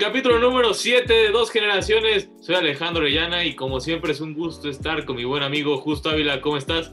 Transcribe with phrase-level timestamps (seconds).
[0.00, 2.30] Capítulo número 7 de Dos Generaciones.
[2.40, 6.08] Soy Alejandro Orellana y como siempre es un gusto estar con mi buen amigo Justo
[6.08, 6.40] Ávila.
[6.40, 6.92] ¿Cómo estás?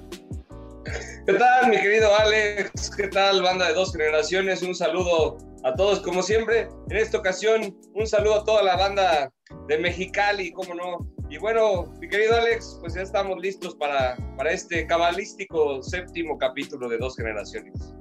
[1.27, 2.91] ¿Qué tal, mi querido Alex?
[2.97, 4.63] ¿Qué tal, banda de Dos Generaciones?
[4.63, 6.67] Un saludo a todos, como siempre.
[6.89, 9.31] En esta ocasión, un saludo a toda la banda
[9.67, 11.07] de Mexicali, cómo no.
[11.29, 16.89] Y bueno, mi querido Alex, pues ya estamos listos para, para este cabalístico séptimo capítulo
[16.89, 17.93] de Dos Generaciones.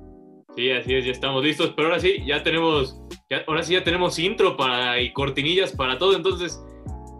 [0.56, 3.00] Sí, así es, ya estamos listos, pero ahora sí, ya tenemos,
[3.48, 6.64] ahora sí ya tenemos intro para, y cortinillas para todo, entonces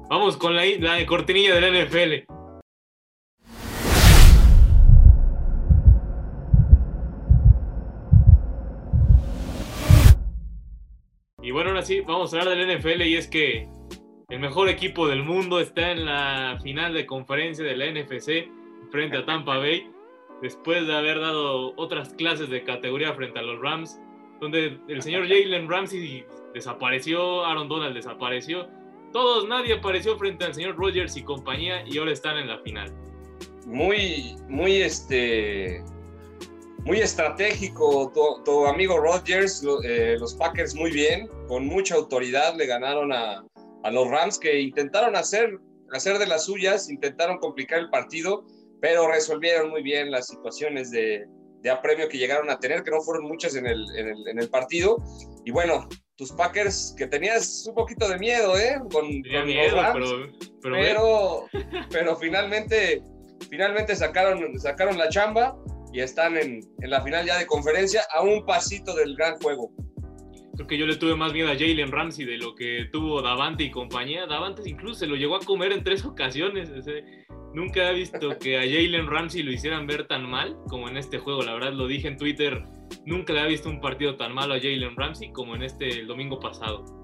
[0.09, 2.33] vamos con la, la cortinilla del NFL.
[11.43, 13.69] Y bueno, ahora sí, vamos a hablar del NFL y es que
[14.29, 18.49] el mejor equipo del mundo está en la final de conferencia de la NFC
[18.93, 19.94] frente a Tampa Bay
[20.43, 24.01] después de haber dado otras clases de categoría frente a los Rams,
[24.41, 28.69] donde el señor Jalen Ramsey desapareció, Aaron Donald desapareció,
[29.13, 32.93] todos, nadie apareció frente al señor Rogers y compañía y ahora están en la final.
[33.65, 35.85] Muy, muy este,
[36.79, 38.13] muy estratégico
[38.45, 43.45] tu, amigo Rogers, eh, los Packers muy bien, con mucha autoridad le ganaron a,
[43.85, 45.59] a los Rams que intentaron hacer,
[45.93, 48.45] hacer de las suyas, intentaron complicar el partido
[48.85, 51.25] pero resolvieron muy bien las situaciones de,
[51.63, 54.99] de apremio que llegaron a tener, que no fueron muchas en el, en el, partido.
[55.47, 58.79] Y bueno, tus Packers, que tenías un poquito de miedo, ¿eh?
[58.93, 59.09] Con,
[59.47, 59.79] miedo,
[60.63, 61.47] pero,
[61.91, 63.03] pero, finalmente,
[63.49, 65.57] finalmente sacaron, sacaron la chamba
[65.91, 69.71] y están en, en, la final ya de conferencia a un pasito del gran juego.
[70.55, 73.65] Creo que yo le tuve más miedo a Jalen Ramsey de lo que tuvo Davante
[73.65, 74.27] y compañía.
[74.27, 76.71] Davante incluso se lo llegó a comer en tres ocasiones.
[77.55, 81.19] Nunca he visto que a Jalen Ramsey lo hicieran ver tan mal como en este
[81.19, 81.43] juego.
[81.43, 82.63] La verdad, lo dije en Twitter.
[83.05, 86.39] Nunca le había visto un partido tan malo a Jalen Ramsey como en este domingo
[86.39, 87.04] pasado.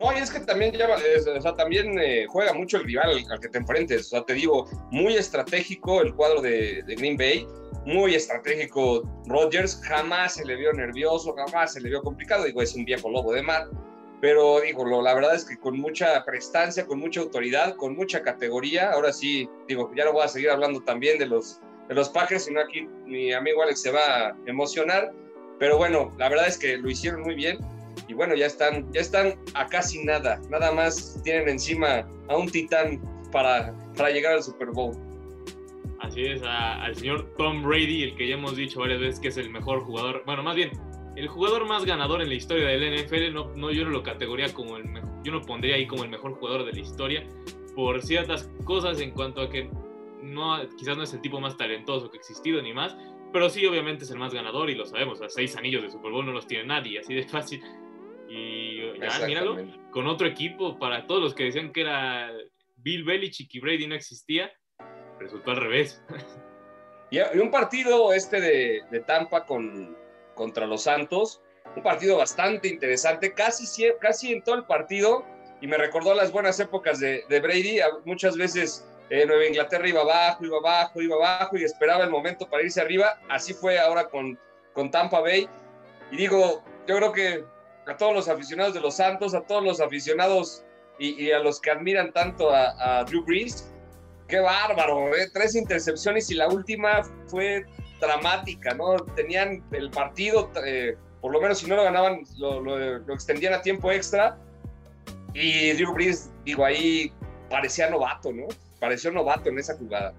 [0.00, 3.40] No, y es que también, ya, o sea, también eh, juega mucho el rival al,
[3.40, 4.06] que te enfrentes.
[4.06, 7.46] O sea, te digo, muy estratégico el cuadro de, de Green Bay,
[7.84, 9.80] muy estratégico Rodgers.
[9.84, 12.44] Jamás se le vio nervioso, jamás se le vio complicado.
[12.44, 13.68] Digo, es un viejo lobo de mar
[14.20, 18.92] pero digo, la verdad es que con mucha prestancia, con mucha autoridad, con mucha categoría,
[18.92, 22.44] ahora sí, digo, ya no voy a seguir hablando también de los, de los Packers,
[22.44, 25.12] sino aquí mi amigo Alex se va a emocionar,
[25.58, 27.58] pero bueno, la verdad es que lo hicieron muy bien
[28.10, 32.50] y bueno, ya están, ya están a casi nada, nada más tienen encima a un
[32.50, 33.00] titán
[33.30, 34.96] para, para llegar al Super Bowl.
[36.00, 39.36] Así es, al señor Tom Brady, el que ya hemos dicho varias veces que es
[39.36, 40.72] el mejor jugador, bueno, más bien
[41.14, 44.76] el jugador más ganador en la historia del NFL, no, yo no lo categoría como
[44.76, 47.24] el mejor, yo no pondría ahí como el mejor jugador de la historia
[47.76, 49.70] por ciertas cosas en cuanto a que
[50.20, 52.96] no, quizás no es el tipo más talentoso que ha existido ni más,
[53.32, 56.10] pero sí obviamente es el más ganador y lo sabemos, a seis anillos de Super
[56.10, 57.62] Bowl no los tiene nadie, así de fácil.
[58.30, 59.56] Y ya, míralo,
[59.90, 62.30] con otro equipo, para todos los que decían que era
[62.76, 64.52] Bill Belichick y Brady no existía,
[65.18, 66.00] resultó al revés.
[67.10, 69.96] Y un partido este de, de Tampa con,
[70.36, 71.42] contra los Santos.
[71.74, 73.66] Un partido bastante interesante, casi,
[74.00, 75.24] casi en todo el partido,
[75.60, 77.80] y me recordó las buenas épocas de, Brady.
[78.04, 82.48] Muchas veces eh, Nueva Inglaterra iba abajo, iba abajo, iba abajo y esperaba el momento
[82.48, 83.20] para irse arriba.
[83.28, 84.38] Así fue ahora con,
[84.72, 85.48] con Tampa Bay.
[86.10, 87.44] Y digo, yo creo que
[87.90, 90.64] a todos los aficionados de los Santos, a todos los aficionados
[90.98, 93.72] y, a los que admiran tanto a, Drew Brees,
[94.28, 95.30] qué bárbaro, ¿eh?
[95.32, 97.64] tres intercepciones y la última fue
[98.00, 98.96] dramática, ¿no?
[99.16, 103.90] Tenían el partido, eh, por lo menos si no lo ganaban, lo, extendían a tiempo
[103.90, 104.38] extra.
[105.32, 107.12] Y Drew Brees, digo, ahí
[107.48, 108.46] parecía novato, ¿no?
[108.78, 110.14] Pareció novato en esa jugada.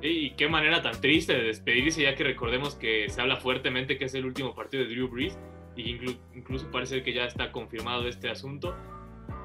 [0.00, 3.98] Sí, y qué manera tan triste de despedirse, ya que recordemos que se habla fuertemente
[3.98, 5.38] que es el último partido de Drew Brees,
[5.76, 8.74] y incluso parece que ya está confirmado este asunto.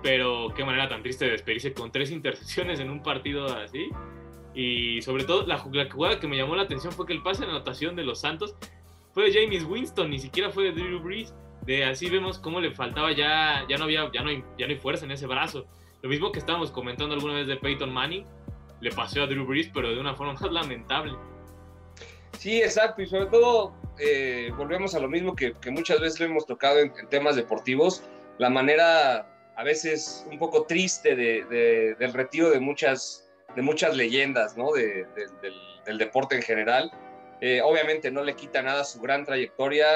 [0.01, 3.89] Pero qué manera tan triste de despedirse con tres intercepciones en un partido así.
[4.53, 7.51] Y sobre todo, la, jugada que me llamó la atención fue que el pase de
[7.51, 8.55] anotación de los Santos
[9.13, 11.33] fue de James Winston, ni siquiera fue de Drew Brees.
[11.65, 14.73] De así vemos cómo le faltaba ya, ya no había, ya no hay, ya no
[14.73, 15.65] hay fuerza en ese brazo.
[16.01, 18.25] Lo mismo que estábamos comentando alguna vez de Peyton Manning,
[18.81, 21.13] le pasó a Drew Brees, pero de una forma más lamentable.
[22.37, 26.25] Sí, exacto, y sobre todo eh, volvemos a lo mismo que, que, muchas veces lo
[26.27, 28.03] hemos tocado en, temas deportivos,
[28.37, 33.21] la manera a veces un poco triste de, del retiro de muchas
[33.55, 34.73] de muchas leyendas ¿no?
[34.73, 35.07] de,
[35.85, 36.91] del, deporte en general.
[37.39, 39.87] Eh, obviamente no le quita nada su gran trayectoria,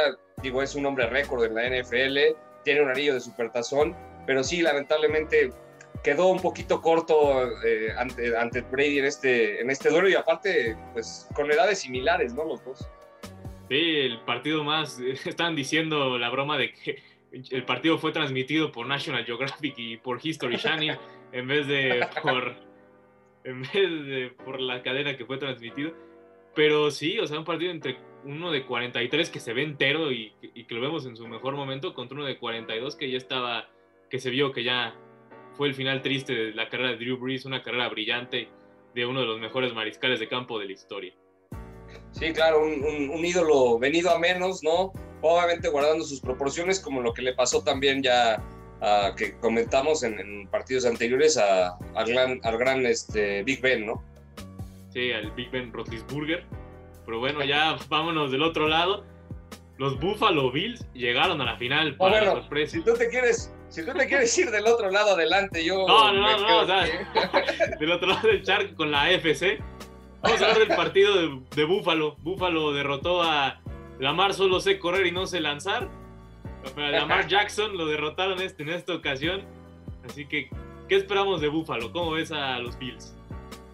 [0.41, 3.95] digo, es un hombre récord en la NFL, tiene un anillo de supertazón,
[4.25, 5.51] pero sí, lamentablemente
[6.03, 10.77] quedó un poquito corto eh, ante, ante, Brady en este, en este duelo y aparte,
[10.93, 12.45] pues con edades similares, ¿no?
[12.45, 12.87] Los dos.
[13.69, 17.01] Sí, el partido más, están diciendo la broma de que
[17.31, 20.97] el partido fue transmitido por National Geographic y por History Channel
[21.31, 22.55] en vez de por,
[23.43, 25.93] en vez de por la cadena que fue transmitido.
[26.55, 30.33] Pero sí, o sea, un partido entre uno de 43 que se ve entero y,
[30.41, 33.69] y, que lo vemos en su mejor momento contra uno de 42 que ya estaba,
[34.09, 34.95] que se vio que ya
[35.53, 38.49] fue el final triste de la carrera de Drew Brees, una carrera brillante
[38.95, 41.13] de uno de los mejores mariscales de campo de la historia.
[42.11, 44.91] Sí, claro, un, un, ídolo venido a menos, ¿no?
[45.21, 48.43] Obviamente guardando sus proporciones, como lo que le pasó también ya
[48.81, 53.85] a, que comentamos en, en partidos anteriores a, al gran, al gran este, Big Ben,
[53.85, 54.03] ¿no?
[54.93, 56.45] Sí, al Big Ben Roethlisberger.
[57.05, 59.03] Pero bueno, ya vámonos del otro lado.
[59.77, 62.73] Los Buffalo Bills llegaron a la final para la sorpresa.
[62.73, 65.87] Si tú te quieres, si tú te quieres ir del otro lado adelante, yo.
[65.87, 66.85] No, no, no, o sea,
[67.79, 69.59] del otro lado del charco con la AFC.
[70.21, 72.15] Vamos a hablar del partido de, de Buffalo.
[72.19, 73.61] Buffalo derrotó a
[73.99, 75.89] Lamar, solo sé correr y no sé lanzar.
[76.75, 79.43] Para Lamar Jackson lo derrotaron este, en esta ocasión.
[80.07, 80.49] Así que,
[80.87, 81.91] ¿qué esperamos de Buffalo?
[81.91, 83.13] ¿Cómo ves a los Bills?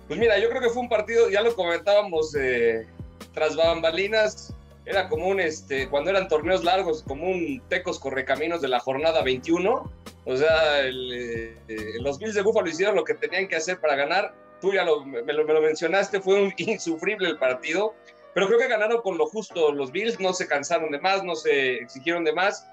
[0.07, 2.85] Pues mira, yo creo que fue un partido, ya lo comentábamos eh,
[3.33, 4.53] tras bambalinas,
[4.85, 9.23] era como un, este, cuando eran torneos largos, como un Tecos Correcaminos de la jornada
[9.23, 9.91] 21.
[10.27, 11.55] O sea, eh,
[12.01, 14.35] los Bills de Buffalo hicieron lo que tenían que hacer para ganar.
[14.61, 17.93] Tú ya lo, me, lo, me, lo, mencionaste, fue un insufrible el partido,
[18.33, 21.35] pero creo que ganaron con lo justo los Bills, no se cansaron de más, no
[21.35, 22.67] se exigieron de más.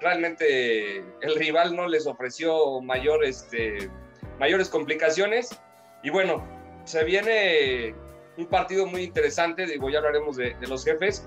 [0.00, 3.90] Realmente el rival no les ofreció mayor, este,
[4.38, 5.60] mayores complicaciones
[6.04, 6.46] y bueno,
[6.84, 7.92] se viene
[8.36, 11.26] un partido muy interesante, digo, ya hablaremos de los jefes,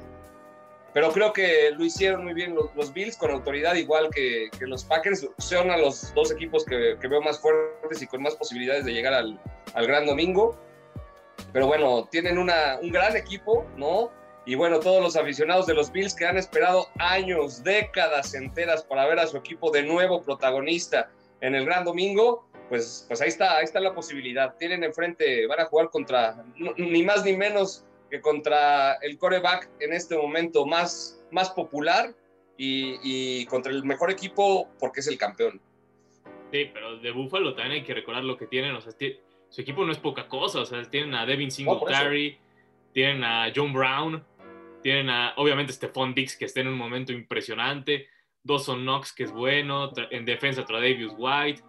[0.98, 4.84] pero creo que lo hicieron muy bien los, Bills con autoridad, igual que, que, los
[4.84, 5.30] Packers.
[5.38, 8.94] Son a los dos equipos que, que, veo más fuertes y con más posibilidades de
[8.94, 9.40] llegar al,
[9.76, 10.58] al gran domingo.
[11.54, 14.10] Pero bueno, tienen una, un gran equipo, ¿no?
[14.48, 19.06] Y bueno, todos los aficionados de los Bills que han esperado años, décadas enteras para
[19.06, 21.12] ver a su equipo de nuevo protagonista
[21.42, 24.56] en el gran domingo, pues, pues ahí está, ahí está la posibilidad.
[24.56, 26.44] Tienen enfrente, van a jugar contra,
[26.76, 32.14] ni más ni menos que contra el coreback en este momento más, más popular
[32.58, 35.62] y, y, contra el mejor equipo porque es el campeón.
[36.52, 38.76] Sí, pero de Buffalo también hay que recordar lo que tienen.
[38.76, 38.94] O sea,
[39.50, 40.62] su equipo no es poca cosa.
[40.62, 42.40] O sea, tienen a Devin Singletary,
[42.94, 44.24] tienen a John Brown,
[44.82, 48.08] tienen a, obviamente, Stephon Dix, que está en un momento impresionante.
[48.44, 49.92] Dawson Knox, que es bueno.
[50.10, 51.62] En defensa, Davis White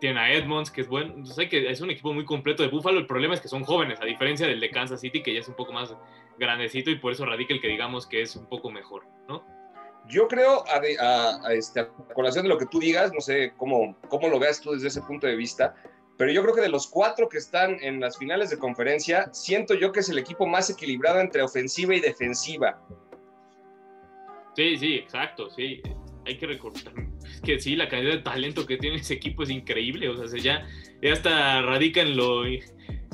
[0.00, 1.14] tienen a Edmonds, que es bueno.
[1.14, 2.98] Entonces, que es un equipo muy completo de Buffalo.
[2.98, 5.48] El problema es que son jóvenes, a diferencia del de Kansas City, que ya es
[5.48, 5.94] un poco más
[6.38, 9.44] grandecito y por eso radica el que digamos que es un poco mejor, ¿no?
[10.08, 13.52] Yo creo, a, a, a, este, a colación de lo que tú digas, no sé
[13.56, 15.76] cómo, cómo lo veas tú desde ese punto de vista,
[16.16, 19.74] pero yo creo que de los cuatro que están en las finales de conferencia, siento
[19.74, 22.78] yo que es el equipo más equilibrado entre ofensiva y defensiva.
[24.54, 25.80] Sí, sí, exacto, sí.
[26.26, 26.92] Hay que recordar
[27.42, 30.08] que sí, la cantidad de talento que tiene ese equipo es increíble.
[30.08, 30.66] O sea, ya,
[31.02, 32.44] ya hasta radica en lo.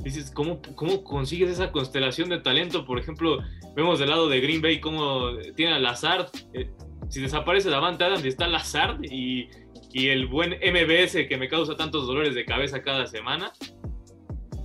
[0.03, 2.85] Dices, ¿cómo, ¿cómo consigues esa constelación de talento?
[2.85, 3.39] Por ejemplo,
[3.75, 6.29] vemos del lado de Green Bay cómo tiene a Lazard.
[6.53, 6.71] Eh,
[7.09, 9.49] si desaparece Davante Adams y está Lazard y,
[9.93, 13.53] y el buen MBS que me causa tantos dolores de cabeza cada semana.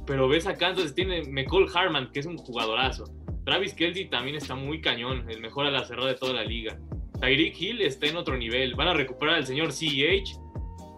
[0.05, 3.05] Pero ves acá, entonces tiene McCall Harman, que es un jugadorazo.
[3.45, 6.77] Travis Kelsey también está muy cañón, el mejor a la cerrada de toda la liga.
[7.21, 8.75] Tyreek Hill está en otro nivel.
[8.75, 10.37] Van a recuperar al señor CEH.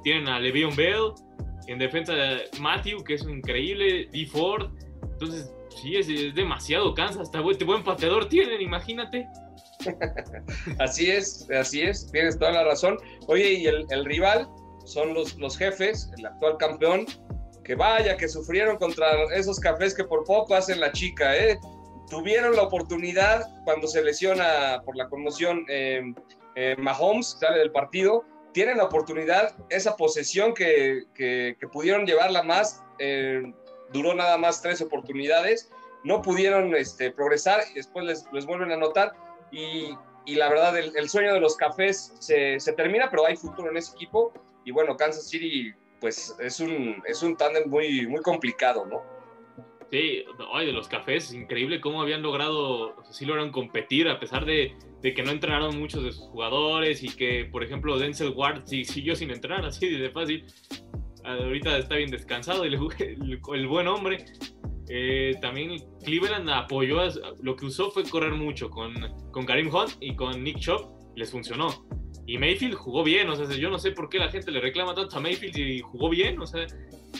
[0.03, 1.13] Tienen a Le'Veon Bell.
[1.67, 4.07] En defensa de Matthew, que es un increíble.
[4.11, 4.25] D.
[4.25, 4.71] Ford.
[5.03, 7.21] Entonces, sí, es, demasiado cansa.
[7.21, 9.27] Hasta buen, buen pateador tienen, imagínate.
[10.79, 12.09] así es, así es.
[12.11, 12.97] Tienes toda la razón.
[13.27, 14.47] Oye, y el, el rival
[14.85, 17.05] son los, los jefes, el actual campeón.
[17.63, 21.57] Que vaya, que sufrieron contra esos cafés que por poco hacen la chica, ¿eh?
[22.13, 26.13] Tuvieron la oportunidad cuando se lesiona por la conmoción eh,
[26.55, 32.43] eh, Mahomes, sale del partido, tienen la oportunidad, esa posesión que, que, que pudieron llevarla
[32.43, 33.41] más, eh,
[33.91, 35.71] duró nada más tres oportunidades,
[36.03, 39.13] no pudieron este, progresar y después les, les vuelven a anotar
[39.51, 43.35] y, y la verdad el, el, sueño de los cafés se, se, termina, pero hay
[43.35, 44.31] futuro en ese equipo
[44.65, 49.01] y bueno, Kansas City pues es un, es un tándem muy, muy complicado, ¿no?
[49.93, 50.25] Sí,
[50.65, 54.75] de los cafés, increíble cómo habían logrado, o sea, sí lograron competir a pesar de,
[55.03, 59.29] que no entrenaron muchos de sus jugadores y que, por ejemplo, Denzel Ward siguió sin
[59.29, 60.45] entrenar, así de fácil.
[61.23, 64.25] Ahorita está bien descansado y el, el buen hombre.
[64.89, 67.11] Eh, también Cleveland apoyó, a,
[67.43, 68.95] lo que usó fue correr mucho con,
[69.29, 71.67] con Karim Hunt y con Nick Chubb, les funcionó.
[72.25, 74.95] Y Mayfield jugó bien, o sea, yo no sé por qué la gente le reclama
[74.95, 76.65] tanto a Mayfield y jugó bien, o sea,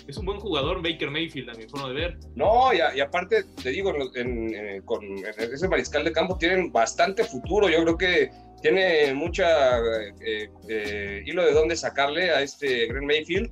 [0.08, 2.18] es un buen jugador Baker Mayfield, a mi forma de ver.
[2.36, 5.04] No, y, aparte, te digo, en, con
[5.38, 7.70] ese mariscal de campo tienen bastante futuro.
[7.70, 8.32] Yo creo que
[8.62, 9.78] tiene mucha
[10.26, 13.52] eh, eh, hilo de dónde sacarle a este Green Mayfield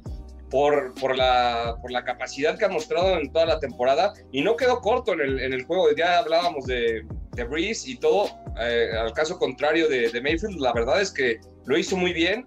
[0.49, 4.55] por, por, la, por la capacidad que ha mostrado en toda la temporada y no
[4.55, 5.87] quedó corto en el, en el juego.
[5.95, 10.73] Ya hablábamos de, de Breeze y todo, eh, al caso contrario de, de, Mayfield, la
[10.73, 12.45] verdad es que lo hizo muy bien.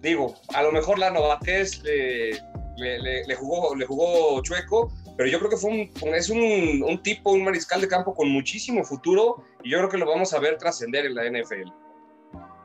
[0.00, 2.32] Digo, a lo mejor la novatez le,
[2.76, 7.02] le, le jugó, le jugó chueco, pero yo creo que fue un, es un, un,
[7.02, 10.40] tipo, un mariscal de campo con muchísimo futuro y yo creo que lo vamos a
[10.40, 11.68] ver trascender en la NFL.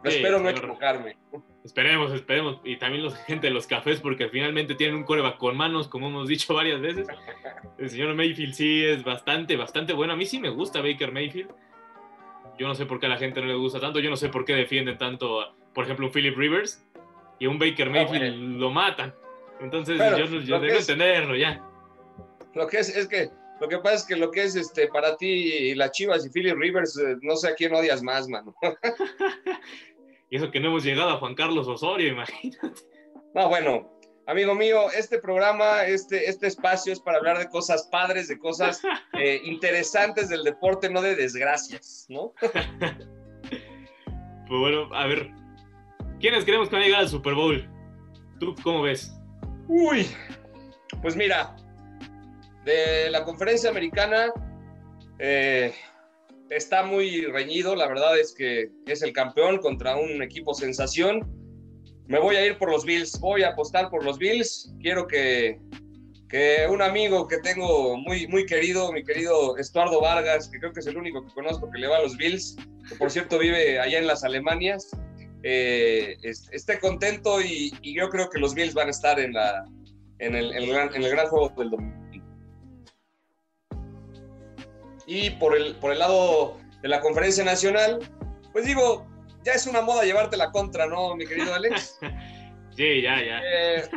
[0.03, 1.17] Sí, espero no equivocarme.
[1.67, 2.61] Esperemos, esperemos.
[2.63, 6.07] Y también los gente de los cafés, porque finalmente tienen un coreback con manos, como
[6.07, 7.07] hemos dicho varias veces.
[7.77, 10.13] El señor Mayfield sí es bastante, bastante bueno.
[10.13, 11.51] A mí sí me gusta Baker Mayfield.
[12.57, 13.99] Yo no sé por qué a la gente no le gusta tanto.
[13.99, 16.85] Yo no sé por qué defienden tanto, a, por ejemplo, un Philip Rivers
[17.37, 18.59] y un Baker Mayfield no, bueno.
[18.59, 19.13] lo matan.
[19.59, 21.61] Entonces Pero, yo, yo debo es, entenderlo ya.
[22.55, 25.17] Lo que es, es que lo que pasa es que lo que es este para
[25.17, 28.55] ti las Chivas y Philip Rivers, eh, no sé a quién odias más, mano.
[30.29, 32.81] y eso que no hemos llegado a Juan Carlos Osorio, imagínate.
[33.33, 38.27] No, bueno, amigo mío, este programa, este, este espacio es para hablar de cosas padres,
[38.27, 38.81] de cosas
[39.13, 42.33] eh, interesantes del deporte, no de desgracias, ¿no?
[42.41, 45.31] pues bueno, a ver,
[46.19, 47.69] ¿quiénes creemos que van a llegar al Super Bowl?
[48.39, 49.11] ¿Tú cómo ves?
[49.67, 50.07] Uy,
[51.01, 51.55] pues mira,
[52.63, 54.31] de la conferencia americana
[55.19, 55.73] eh,
[56.57, 61.21] está muy reñido, la verdad es que es el campeón contra un equipo sensación.
[62.07, 64.73] Me voy a ir por los Bills, voy a apostar por los Bills.
[64.81, 65.59] Quiero que,
[66.29, 70.79] que un amigo que tengo muy, muy querido, mi querido Estuardo Vargas, que creo que
[70.79, 72.55] es el único que conozco que le va a los Bills,
[72.89, 74.89] que por cierto vive allá en las Alemanias,
[75.43, 79.65] eh, esté contento y, yo creo que los Bills van a estar en, la,
[80.19, 82.06] en el, gran, en el gran juego del domingo.
[85.07, 87.99] Y por el, por el lado de la conferencia nacional,
[88.51, 89.07] pues digo,
[89.43, 91.97] ya es una moda llevarte la contra, ¿no, mi querido Alex?
[92.75, 93.41] sí, ya, ya.
[93.43, 93.89] Eh,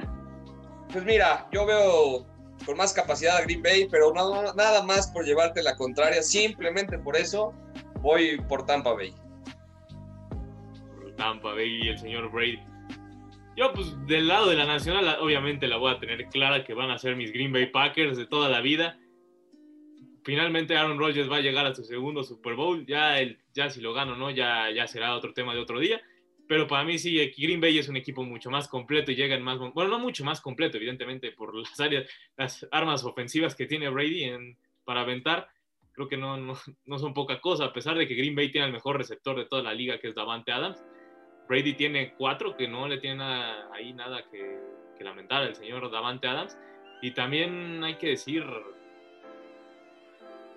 [0.92, 2.26] pues mira, yo veo
[2.64, 6.96] con más capacidad a Green Bay, pero no, nada más por llevarte la contraria, simplemente
[6.98, 7.52] por eso
[8.00, 9.12] voy por Tampa Bay.
[11.16, 12.60] Tampa Bay y el señor Brady.
[13.56, 16.90] Yo, pues, del lado de la nacional, obviamente la voy a tener clara que van
[16.90, 18.99] a ser mis Green Bay Packers de toda la vida
[20.24, 22.86] finalmente Aaron Rodgers va a llegar a su segundo Super Bowl.
[22.86, 26.00] Ya, el, ya si lo gano no, ya, ya será otro tema de otro día.
[26.50, 29.56] Pero para mí sí, Green Bay es un equipo mucho más completo y llegan más,
[29.58, 34.24] bueno, no mucho más completo, evidentemente, por las áreas, las armas ofensivas que tiene Brady
[34.24, 35.48] en, para aventar.
[35.92, 38.66] Creo que no, no, no, son poca cosa, a pesar de que Green Bay tiene
[38.66, 40.82] el mejor receptor de toda la liga, que es Davante Adams.
[41.48, 44.58] Brady tiene cuatro, que no le tiene nada, ahí nada que,
[45.04, 46.58] lamentar el señor Davante Adams.
[47.00, 48.44] Y también hay que decir,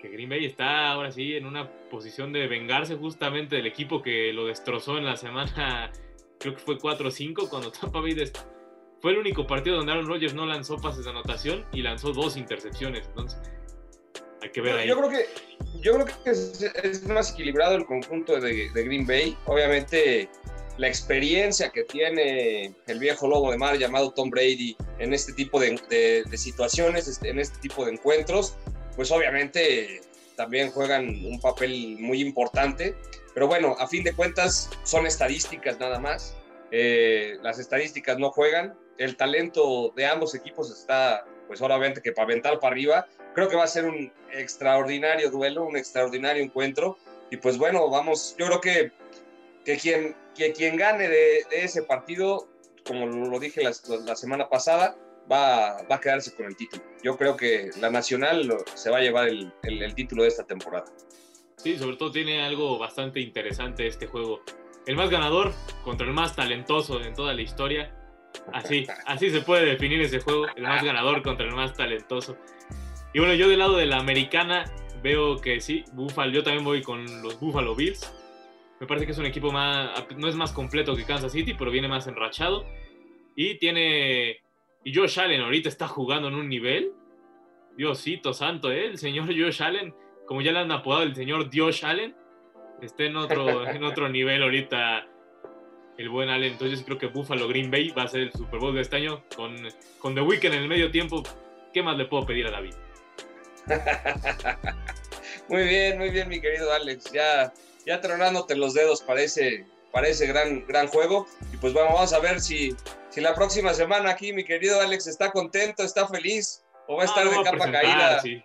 [0.04, 4.34] que Green Bay está ahora sí en una posición de vengarse justamente del equipo que
[4.34, 5.90] lo destrozó en la semana,
[6.38, 8.14] creo que fue 4-5, cuando Tampa Bay
[9.00, 12.36] fue el único partido donde Aaron Rodgers no lanzó pases de anotación y lanzó dos
[12.36, 13.06] intercepciones.
[13.06, 13.40] Entonces,
[14.42, 14.88] hay que ver ahí.
[14.88, 15.26] Yo creo que,
[15.80, 19.36] yo creo que es, es más equilibrado el conjunto de, de, Green Bay.
[19.46, 20.28] Obviamente,
[20.76, 25.58] la experiencia que tiene el viejo lobo de mar llamado Tom Brady en este tipo
[25.58, 28.56] de, de, de situaciones, este, en este tipo de encuentros,
[28.96, 30.00] pues obviamente
[30.36, 32.94] también juegan un papel muy importante.
[33.34, 36.36] Pero bueno, a fin de cuentas son estadísticas nada más.
[36.70, 38.76] Eh, las estadísticas no juegan.
[38.98, 43.06] El talento de ambos equipos está, pues obviamente que para aventar para arriba.
[43.34, 46.96] Creo que va a ser un extraordinario duelo, un extraordinario encuentro.
[47.30, 48.92] Y pues bueno, vamos, yo creo que,
[49.64, 52.48] que, quien, que quien gane de, ese partido,
[52.86, 54.96] como lo dije la semana pasada,
[55.30, 56.82] va, va, a quedarse con el título.
[57.02, 60.44] Yo creo que la Nacional se va a llevar el, el, el, título de esta
[60.44, 60.86] temporada.
[61.56, 64.42] Sí, sobre todo tiene algo bastante interesante este juego.
[64.86, 65.52] El más ganador
[65.82, 67.94] contra el más talentoso en toda la historia.
[68.52, 70.46] Así, así se puede definir ese juego.
[70.56, 72.36] El más ganador contra el más talentoso.
[73.12, 74.64] Y bueno, yo del lado de la americana
[75.02, 78.12] veo que sí, Buffalo, yo también voy con los Buffalo Bills.
[78.80, 81.70] Me parece que es un equipo más, no es más completo que Kansas City, pero
[81.70, 82.64] viene más enrachado.
[83.36, 84.43] Y tiene
[84.84, 86.92] y Josh Allen ahorita está jugando en un nivel.
[87.76, 88.86] Diosito santo, ¿eh?
[88.86, 89.94] El señor Josh Allen,
[90.26, 92.14] como ya le han apodado el señor Josh Allen,
[92.80, 95.06] está en otro, en otro nivel ahorita
[95.98, 96.52] el buen Allen.
[96.52, 99.24] Entonces creo que Buffalo Green Bay va a ser el Super Bowl de este año
[99.34, 99.56] con,
[99.98, 101.22] con The Weeknd en el medio tiempo.
[101.72, 102.74] ¿Qué más le puedo pedir a David?
[105.48, 107.10] muy bien, muy bien, mi querido Alex.
[107.12, 107.52] Ya,
[107.86, 109.02] ya tronándote los dedos
[110.08, 111.26] ese gran, gran juego.
[111.52, 112.76] Y pues bueno, vamos a ver si,
[113.14, 117.06] si la próxima semana aquí mi querido Alex está contento, está feliz o va a
[117.06, 118.20] estar no, de capa caída.
[118.20, 118.42] Sí.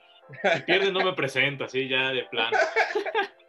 [0.54, 2.56] Si pierde no me presenta, sí, ya de plano.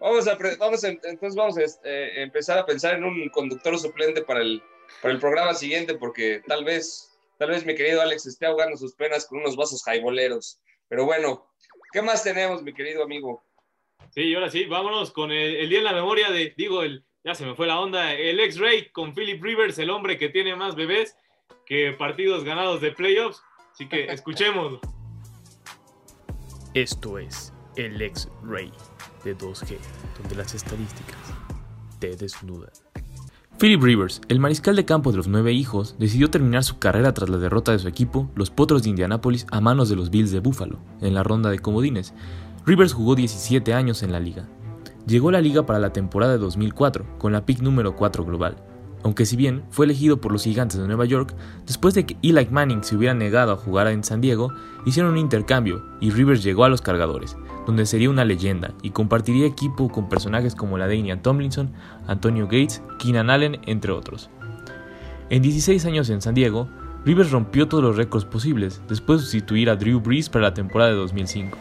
[0.00, 4.40] Vamos a, vamos entonces vamos a este, empezar a pensar en un conductor suplente para
[4.40, 4.60] el,
[5.00, 8.94] para el programa siguiente, porque tal vez, tal vez mi querido Alex esté ahogando sus
[8.94, 10.60] penas con unos vasos jaiboleros.
[10.88, 11.48] Pero bueno,
[11.92, 13.42] ¿qué más tenemos, mi querido amigo?
[14.10, 17.44] Sí, ahora sí, vámonos con el, día en la memoria de, digo, el, ya se
[17.44, 21.16] me fue la onda, el ex-Ray con Philip Rivers, el hombre que tiene más bebés
[21.66, 23.42] que partidos ganados de playoffs.
[23.72, 24.78] Así que escuchemos.
[26.72, 28.70] Esto es el ex-Ray
[29.24, 29.76] de 2G,
[30.20, 31.18] donde las estadísticas
[31.98, 32.70] te desnudan.
[33.58, 37.28] Philip Rivers, el mariscal de campo de los nueve hijos, decidió terminar su carrera tras
[37.28, 40.40] la derrota de su equipo, los Potros de Indianápolis, a manos de los Bills de
[40.40, 42.14] Buffalo, en la ronda de comodines.
[42.66, 44.46] Rivers jugó 17 años en la liga.
[45.06, 48.56] Llegó a la liga para la temporada de 2004, con la pick número 4 global,
[49.04, 51.32] aunque si bien fue elegido por los Gigantes de Nueva York,
[51.64, 54.52] después de que Eli Manning se hubiera negado a jugar en San Diego,
[54.84, 57.36] hicieron un intercambio y Rivers llegó a los cargadores,
[57.66, 61.72] donde sería una leyenda y compartiría equipo con personajes como la Danian Tomlinson,
[62.08, 64.28] Antonio Gates, Keenan Allen, entre otros.
[65.30, 66.68] En 16 años en San Diego,
[67.04, 70.90] Rivers rompió todos los récords posibles después de sustituir a Drew Brees para la temporada
[70.90, 71.56] de 2005.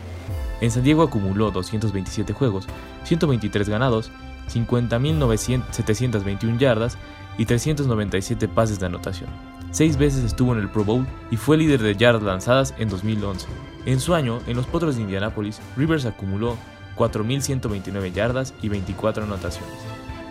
[0.62, 2.66] En San Diego acumuló 227 juegos,
[3.06, 4.12] 123 ganados,
[4.52, 6.98] 50.721 yardas
[7.38, 9.30] y 397 pases de anotación.
[9.72, 13.48] Seis veces estuvo en el Pro Bowl y fue líder de yardas lanzadas en 2011.
[13.86, 16.56] En su año, en los Potros de Indianápolis, Rivers acumuló
[16.96, 19.76] 4.129 yardas y 24 anotaciones.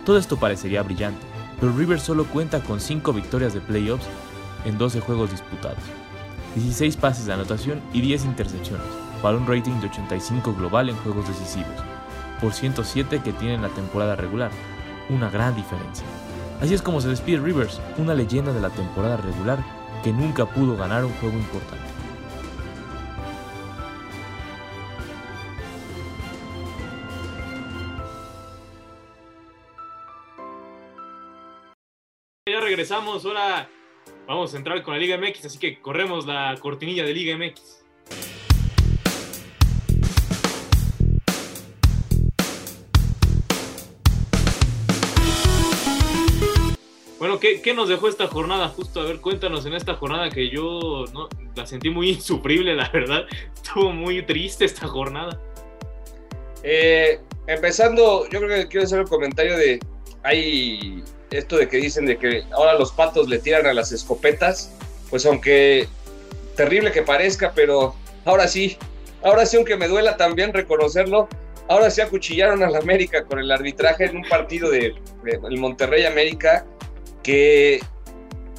[0.03, 1.25] Todo esto parecería brillante,
[1.59, 4.07] pero Rivers solo cuenta con 5 victorias de playoffs
[4.65, 5.79] en 12 juegos disputados,
[6.55, 8.85] 16 pases de anotación y 10 intercepciones,
[9.21, 11.83] para un rating de 85 global en juegos decisivos,
[12.45, 14.51] por 107 que tiene en la temporada regular,
[15.09, 16.05] una gran diferencia.
[16.61, 19.57] Así es como se despide Rivers, una leyenda de la temporada regular
[20.03, 21.83] que nunca pudo ganar un juego importante.
[32.47, 33.67] Ya regresamos, ahora
[34.27, 37.84] vamos a entrar con la Liga MX, así que corremos la cortinilla de Liga MX.
[47.45, 48.69] Bueno, ¿qué, nos dejó esta jornada?
[48.69, 51.05] Justo, a ver, cuéntanos en esta jornada que yo
[51.55, 53.25] la sentí muy insufrible, la verdad.
[53.53, 55.39] Estuvo muy triste esta jornada.
[56.63, 59.79] Eh, empezando, yo creo que quiero hacer un comentario de,
[60.23, 64.75] hay esto de que dicen de que ahora los patos le tiran a las escopetas,
[65.11, 65.87] pues aunque
[66.55, 68.77] terrible que parezca, pero ahora sí,
[69.23, 71.27] ahora sí, aunque me duela también reconocerlo,
[71.67, 75.57] ahora sí acuchillaron a la América con el arbitraje en un partido de, de el
[75.59, 76.65] Monterrey América
[77.25, 77.79] que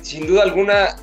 [0.03, 0.97] sin duda alguna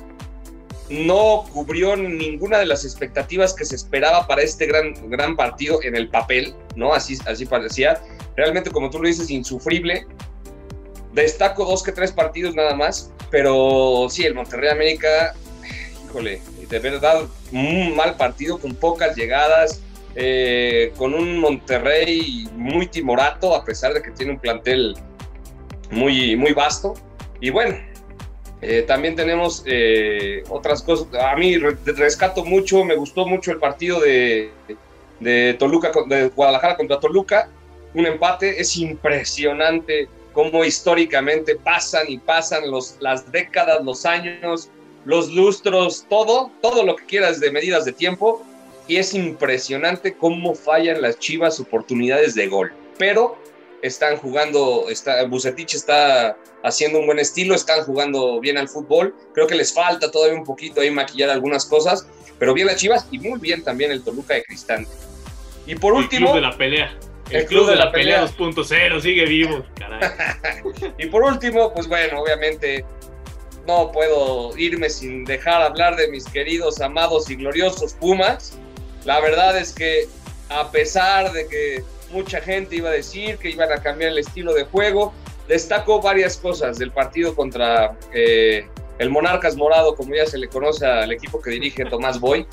[0.90, 5.96] no cubrió ninguna de las expectativas que se esperaba para este gran, gran partido en
[5.96, 6.92] el papel, ¿no?
[6.92, 8.02] Así, así parecía.
[8.36, 10.06] Realmente, como tú lo dices, insufrible.
[11.14, 15.34] Destaco dos que tres partidos nada más, pero sí, el Monterrey América,
[16.04, 19.80] híjole, de verdad, un mal partido con pocas llegadas,
[20.16, 24.96] eh, con un Monterrey muy timorato, a pesar de que tiene un plantel
[25.90, 26.94] muy, muy vasto.
[27.40, 27.76] Y bueno,
[28.66, 31.08] eh, también tenemos eh, otras cosas.
[31.14, 34.50] A mí rescato mucho, me gustó mucho el partido de,
[35.20, 37.50] de Toluca, de Guadalajara contra Toluca.
[37.92, 44.70] Un empate, es impresionante cómo históricamente pasan y pasan los, las décadas, los años,
[45.04, 48.42] los lustros, todo, todo lo que quieras de medidas de tiempo.
[48.88, 52.72] Y es impresionante cómo fallan las chivas oportunidades de gol.
[52.98, 53.36] Pero
[53.84, 59.14] están jugando, está, Bucetich está haciendo un buen estilo, están jugando bien al fútbol.
[59.34, 62.06] Creo que les falta todavía un poquito ahí maquillar algunas cosas,
[62.38, 64.90] pero bien las Chivas y muy bien también el Toluca de Cristante.
[65.66, 66.28] Y por último.
[66.28, 66.98] El club de la pelea.
[67.30, 69.64] El, club, de, la, pelea, 2.0 sigue vivo,
[70.98, 72.84] y por último, pues bueno, obviamente
[73.66, 78.58] no puedo irme sin dejar hablar de mis queridos, amados y gloriosos Pumas.
[79.04, 80.06] La verdad es que
[80.50, 81.82] a pesar de que
[82.14, 85.12] mucha gente iba a decir que iban a cambiar el estilo de juego.
[85.48, 88.66] Destaco varias cosas del partido contra eh,
[88.98, 92.46] el Monarcas Morado, como ya se le conoce al equipo que dirige Tomás Boy.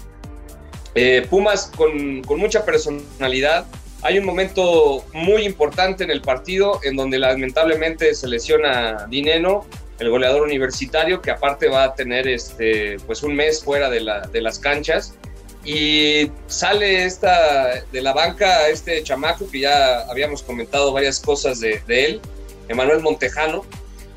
[0.95, 3.65] Eh, Pumas con, con, mucha personalidad.
[4.01, 9.65] Hay un momento muy importante en el partido en donde lamentablemente se lesiona Dineno,
[9.99, 14.21] el goleador universitario, que aparte va a tener este, pues un mes fuera de, la,
[14.21, 15.13] de las canchas.
[15.63, 21.81] Y sale esta, de la banca este chamaco que ya habíamos comentado varias cosas de,
[21.87, 22.19] él,
[22.67, 23.63] Emanuel Montejano.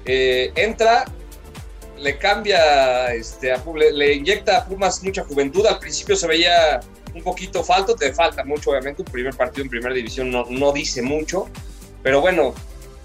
[0.06, 1.04] Eh, entra,
[1.98, 3.52] le cambia, este,
[3.92, 5.66] le, inyecta a Pumas mucha juventud.
[5.66, 6.80] Al principio se veía
[7.14, 9.02] un poquito falto, te falta mucho, obviamente.
[9.02, 11.48] Un primer partido en primera división no, no dice mucho,
[12.02, 12.54] pero bueno,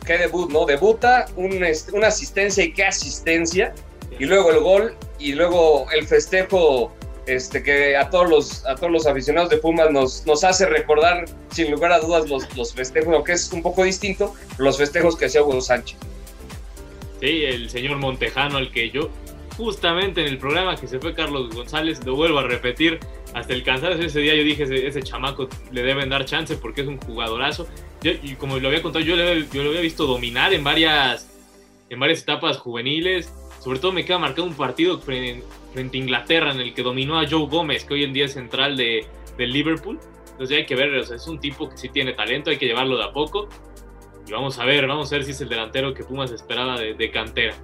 [0.06, 0.66] qué debut, ¿no?
[0.66, 1.26] Debuta,
[1.62, 3.74] este, una asistencia y qué asistencia,
[4.18, 6.92] y luego el gol, y luego el festejo
[7.36, 11.26] este, que a todos los, a todos los aficionados de Pumas nos, nos hace recordar,
[11.52, 15.26] sin lugar a dudas, los, los festejos, aunque es un poco distinto, los festejos que
[15.26, 15.98] hacía Hugo Sánchez.
[17.20, 19.10] Sí, el señor Montejano, al que yo,
[19.58, 23.00] justamente en el programa que se fue Carlos González, lo vuelvo a repetir,
[23.34, 26.88] hasta el cansancio ese día yo dije, ese, chamaco le deben dar chance porque es
[26.88, 27.68] un jugadorazo.
[28.02, 31.28] y como lo había contado, yo, yo lo había visto dominar en varias,
[31.90, 33.32] en varias etapas juveniles.
[33.60, 35.44] Sobre todo me queda marcado un partido frente,
[35.74, 38.34] frente a Inglaterra en el que dominó a Joe Gómez, que hoy en día es
[38.34, 39.06] central de,
[39.38, 40.00] Liverpool.
[40.32, 43.06] Entonces hay que ver, es un tipo que sí tiene talento, hay que llevarlo de
[43.06, 43.48] a poco.
[44.28, 47.12] Y vamos a ver, vamos a ver si es el delantero que Pumas esperaba de,
[47.12, 47.56] cantera.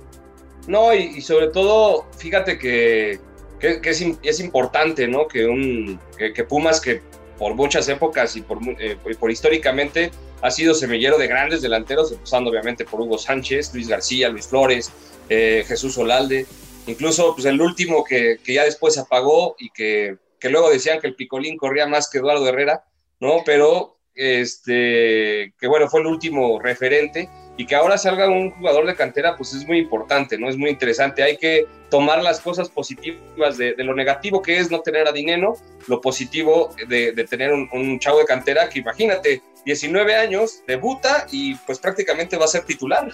[0.67, 3.19] No, y, sobre todo, fíjate que,
[3.59, 5.27] que, es, importante, ¿no?
[5.27, 7.01] Que, un, que, Pumas, que
[7.37, 12.49] por muchas épocas y por, eh, por históricamente ha sido semillero de grandes delanteros, empezando
[12.49, 14.91] obviamente por Hugo Sánchez, Luis García, Luis Flores,
[15.29, 16.45] eh, Jesús Olalde,
[16.87, 21.07] incluso pues, el último que, que ya después apagó y que, que, luego decían que
[21.07, 22.85] el Picolín corría más que Eduardo Herrera,
[23.19, 23.41] ¿no?
[23.45, 28.95] Pero, este, que bueno, fue el último referente y que ahora salga un jugador de
[28.95, 30.49] cantera, pues es muy importante, ¿no?
[30.49, 31.23] Es muy interesante.
[31.23, 35.53] Hay que tomar las cosas positivas de, lo negativo que es no tener a Dineno,
[35.87, 41.25] lo positivo de, de tener un, un, chavo de cantera que imagínate, 19 años, debuta
[41.31, 43.09] y pues prácticamente va a ser titular.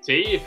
[0.00, 0.40] Sí,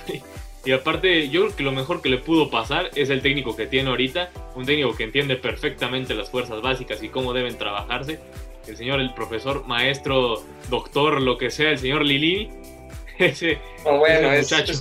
[0.65, 3.67] y aparte, yo creo que lo mejor que le pudo pasar es el técnico que
[3.67, 8.19] tiene ahorita, un técnico que entiende perfectamente las fuerzas básicas y cómo deben trabajarse.
[8.65, 12.49] El señor, el profesor, maestro, doctor, lo que sea, el señor Lili.
[13.19, 14.71] Ese, bueno, muchacho.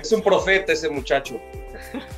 [0.00, 1.40] Es, un profeta ese muchacho.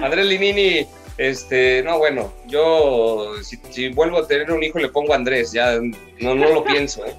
[0.00, 5.52] Andrés Linini, este, no, bueno, yo si, vuelvo a tener un hijo le pongo Andrés,
[5.52, 5.80] ya
[6.20, 7.06] no, no lo pienso.
[7.06, 7.14] ¿eh?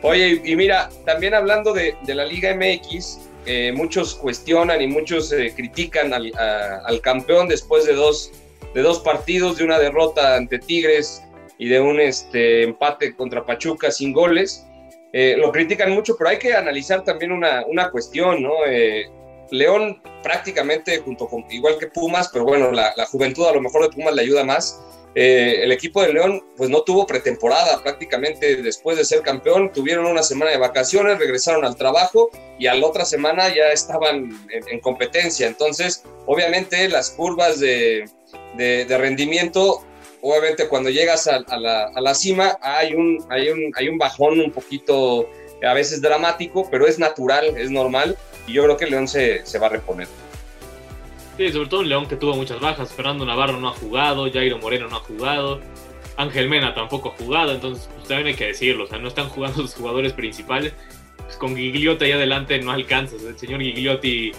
[0.00, 5.32] Oye, y, mira, también hablando de, de la Liga MX, eh, muchos cuestionan y muchos
[5.32, 8.30] eh, critican al, al, campeón después de dos,
[8.74, 11.22] de dos partidos, de una derrota ante Tigres
[11.58, 14.66] y de un este, empate contra Pachuca sin goles.
[15.14, 18.52] Eh, lo critican mucho, pero hay que analizar también una, una cuestión, ¿no?
[19.50, 23.80] León prácticamente junto con, igual que Pumas, pero bueno, la, la juventud a lo mejor
[23.82, 24.78] de Pumas le ayuda más
[25.20, 30.06] eh, el equipo de León pues no tuvo pretemporada prácticamente después de ser campeón, tuvieron
[30.06, 34.78] una semana de vacaciones, regresaron al trabajo y a la otra semana ya estaban en,
[34.78, 35.48] competencia.
[35.48, 38.08] Entonces, obviamente las curvas de,
[38.88, 39.82] rendimiento,
[40.20, 45.28] obviamente cuando llegas a, la, cima hay un, hay, un, hay un bajón un poquito
[45.64, 49.58] a veces dramático, pero es natural, es normal y yo creo que León se, se
[49.58, 50.06] va a reponer.
[51.38, 52.92] Sí, sobre todo un León que tuvo muchas bajas.
[52.92, 55.60] Fernando Navarro no ha jugado, Jairo Moreno no ha jugado,
[56.16, 58.84] Ángel Mena tampoco ha jugado, entonces pues, también hay que decirlo.
[58.84, 60.72] O sea, no están jugando los jugadores principales.
[61.16, 63.14] Pues, con Gigliotti ahí adelante no alcanza.
[63.16, 64.32] el señor Gigliotti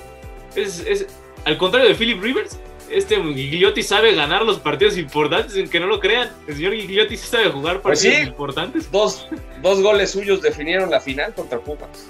[0.55, 1.07] es, es,
[1.45, 2.59] al contrario de Philip Rivers.
[2.89, 6.29] Este Gigliotti sabe ganar los partidos importantes, en que no lo crean.
[6.47, 8.91] El señor Gigliotti sí sabe jugar pues partidos importantes.
[8.91, 9.27] Dos,
[9.61, 12.09] dos goles suyos definieron la final contra Pumas.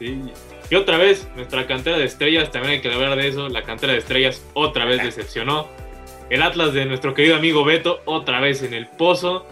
[0.00, 0.20] Sí,
[0.70, 3.92] y otra vez, nuestra cantera de estrellas, también hay que hablar de eso, la cantera
[3.92, 5.68] de estrellas otra vez decepcionó.
[6.28, 9.46] El Atlas de nuestro querido amigo Beto, otra vez en el pozo.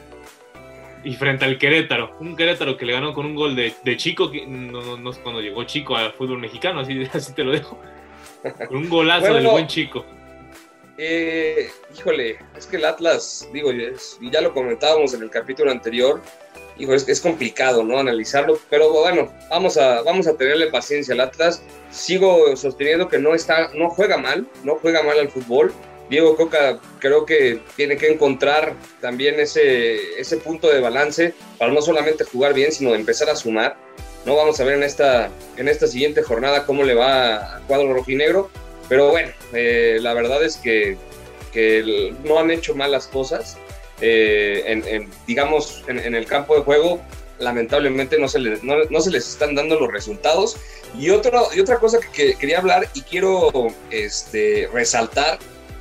[1.04, 4.46] Y frente al Querétaro, un Querétaro que le ganó con un gol de, Chico, que
[4.46, 7.78] no, no, cuando llegó Chico al fútbol mexicano, así, así te lo dejo.
[8.68, 10.04] Con un golazo del buen Chico.
[10.96, 16.22] Eh, híjole, es que el Atlas, digo, ya lo comentábamos en el capítulo anterior,
[16.78, 17.98] es, complicado, ¿no?
[17.98, 21.62] Analizarlo, pero bueno, vamos a, vamos a tenerle paciencia al Atlas.
[21.90, 25.72] Sigo sosteniendo que no, está, no juega mal, no juega mal al fútbol.
[26.10, 31.80] Diego Coca creo que tiene que encontrar también ese, ese punto de balance para no
[31.80, 33.76] solamente jugar bien, sino empezar a sumar.
[34.26, 37.92] No vamos a ver en esta, en esta siguiente jornada cómo le va al cuadro
[37.92, 38.50] rojinegro,
[38.88, 40.96] pero bueno, eh, la verdad es que,
[41.52, 43.58] que no han hecho mal las cosas
[44.00, 47.00] eh, en, digamos, en, el campo de juego,
[47.38, 50.56] lamentablemente no se, les, no, se les están dando los resultados.
[50.98, 53.50] Y, otro, y otra cosa que, quería hablar y quiero
[53.90, 55.38] este, resaltar,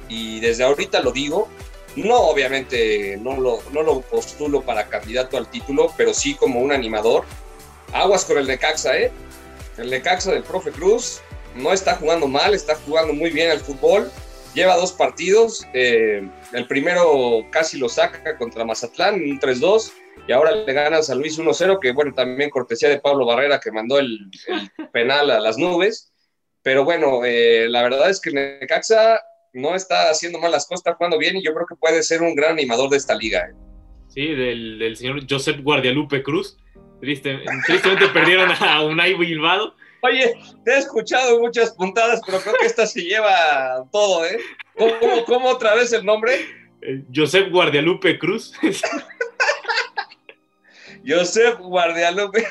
[0.09, 1.47] y desde ahorita lo digo,
[1.95, 6.71] no obviamente no lo, no lo postulo para candidato al título, pero sí como un
[6.71, 7.25] animador.
[7.93, 9.11] Aguas con el Necaxa, ¿eh?
[9.77, 11.21] El Necaxa del profe Cruz
[11.55, 14.11] no está jugando mal, está jugando muy bien al fútbol
[14.53, 15.67] lleva dos partidos.
[15.73, 19.91] Eh, el primero casi lo saca contra Mazatlán, un 3-2,
[20.27, 23.71] y ahora le ganas a Luis 1-0, que bueno, también cortesía de Pablo Barrera, que
[23.71, 24.31] mandó el,
[24.93, 26.11] penal a las nubes.
[26.61, 29.19] Pero bueno, eh, la verdad es que Necaxa
[29.53, 32.35] no está haciendo malas cosas, está jugando bien y yo creo que puede ser un
[32.35, 33.39] gran animador de esta liga.
[33.39, 33.53] ¿eh?
[34.07, 36.57] Sí, del, del señor Josep Guardialupe Cruz,
[37.01, 39.75] tristemente perdieron a Unai Bilbao.
[40.05, 44.37] Oye, te he escuchado muchas puntadas, pero creo que esta se lleva todo, ¿eh?
[44.77, 46.41] ¿Cómo, cómo otra vez el nombre?
[46.81, 48.53] Eh, Josep Guardialupe Cruz.
[51.07, 52.45] Josep Guardialupe.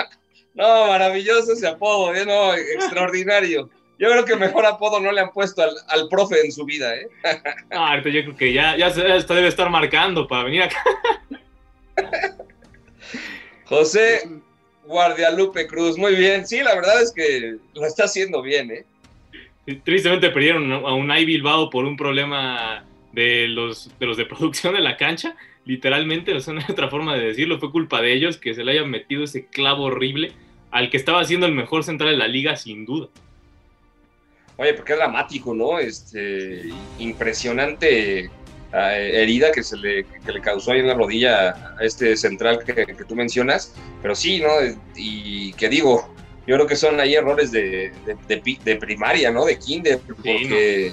[0.54, 2.24] no, maravilloso ese apodo, ¿eh?
[2.24, 3.68] No, extraordinario.
[3.98, 6.96] Yo creo que mejor apodo no le han puesto al, al profe en su vida,
[6.96, 7.06] ¿eh?
[7.70, 10.82] no, ahorita yo creo que ya, ya debe estar marcando para venir acá.
[13.66, 14.22] José
[14.86, 16.46] Guardialupe Cruz, muy bien.
[16.46, 18.84] Sí, la verdad es que lo está haciendo bien, ¿eh?
[19.82, 24.80] Tristemente perdieron a un Bilbao por un problema de los, de los de producción de
[24.80, 25.36] la cancha.
[25.64, 27.58] Literalmente, no hay otra forma de decirlo.
[27.58, 30.32] Fue culpa de ellos que se le hayan metido ese clavo horrible
[30.70, 33.08] al que estaba haciendo el mejor central de la liga, sin duda.
[34.56, 35.78] Oye, porque es dramático, ¿no?
[35.78, 36.68] Este,
[36.98, 38.30] impresionante
[38.74, 42.74] herida que se le, que le, causó ahí en la rodilla a este central que,
[42.74, 44.50] que, tú mencionas, pero sí, ¿no?
[44.96, 46.12] Y que digo,
[46.46, 49.44] yo creo que son ahí errores de, de, de primaria, ¿no?
[49.44, 50.92] De kinder, porque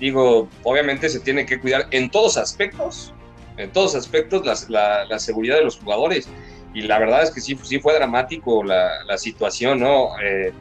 [0.00, 3.12] digo, obviamente se tiene que cuidar en todos aspectos,
[3.56, 6.28] en todos aspectos la, la, seguridad de los jugadores.
[6.74, 10.08] Y la verdad es que sí, sí fue dramático la, la situación, ¿no?
[10.20, 10.52] Eh,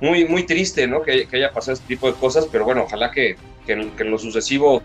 [0.00, 1.00] muy, muy triste, ¿no?
[1.00, 4.18] Que, que, haya pasado este tipo de cosas, pero bueno, ojalá que, que en lo
[4.18, 4.82] sucesivo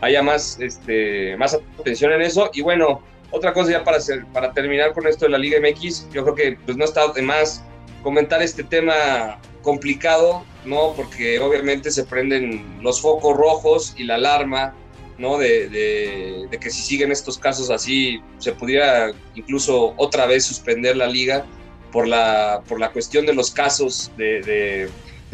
[0.00, 2.50] haya más, este, más atención en eso.
[2.52, 6.08] Y bueno, otra cosa ya para, hacer, para terminar con esto de la Liga MX,
[6.12, 7.64] yo creo que pues no está de más
[8.02, 10.92] comentar este tema complicado, ¿no?
[10.94, 14.74] Porque obviamente se prenden los focos rojos y la alarma,
[15.18, 15.38] ¿no?
[15.38, 21.06] De, de, que si siguen estos casos así, se pudiera incluso otra vez suspender la
[21.06, 21.44] liga
[21.90, 24.88] por la, por la cuestión de los casos de, de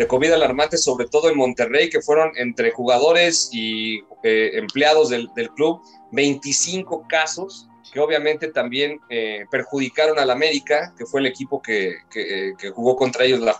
[0.06, 5.50] COVID alarmante, sobre todo en Monterrey, que fueron entre jugadores y eh, empleados del, del,
[5.50, 5.82] club,
[6.12, 12.52] 25 casos que obviamente también eh, perjudicaron al América, que fue el equipo que, que,
[12.58, 13.52] que jugó contra ellos la,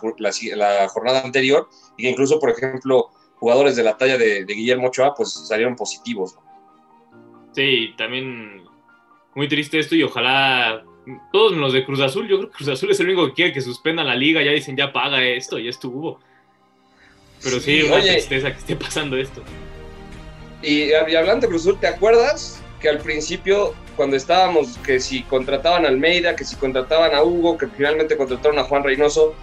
[0.87, 5.13] jornada anterior, y que incluso, por ejemplo, jugadores de la talla de, de Guillermo Ochoa,
[5.15, 6.37] pues salieron positivos.
[7.51, 8.63] Sí, también
[9.35, 10.83] muy triste esto y ojalá
[11.31, 13.53] todos los de Cruz Azul, yo creo que Cruz Azul es el único que quiere
[13.53, 16.19] que suspendan la liga, ya dicen ya paga esto, ya estuvo.
[17.43, 19.41] Pero sí, una Oye, tristeza que esté pasando esto.
[20.61, 25.23] Y, y hablando de Cruz Azul, ¿te acuerdas que al principio, cuando estábamos, que si
[25.23, 29.33] contrataban a Almeida, que si contrataban a Hugo, que finalmente contrataron a Juan Reynoso,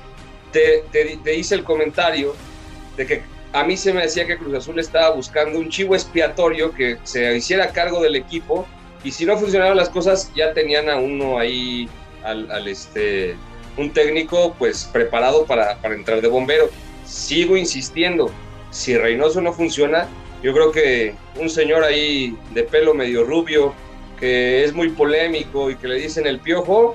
[0.53, 2.35] te, te, te hice el comentario
[2.97, 6.73] de que a mí se me decía que Cruz Azul estaba buscando un chivo expiatorio
[6.73, 8.67] que se hiciera cargo del equipo
[9.05, 11.89] y si no funcionaban las cosas ya tenían a uno ahí,
[12.25, 13.37] al, al este,
[13.77, 16.69] un técnico pues preparado para, para entrar de bombero
[17.09, 18.31] sigo insistiendo,
[18.71, 20.07] si Reynoso no funciona,
[20.43, 23.75] yo creo que un señor ahí de pelo medio rubio,
[24.21, 26.95] que es muy polémico y que le dicen el piojo,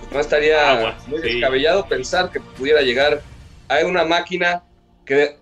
[0.00, 3.22] pues no estaría ah, muy descabellado pensar que pudiera llegar
[3.68, 4.64] a una máquina
[5.04, 5.38] que,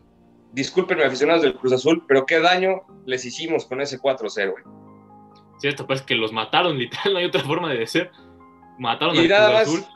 [0.53, 4.55] discúlpenme aficionados del Cruz Azul, pero qué daño les hicimos con ese 4-0.
[5.59, 8.11] Cierto, pues que los mataron, literal, no hay otra forma de decir.
[8.79, 9.94] Mataron al Cruz Azul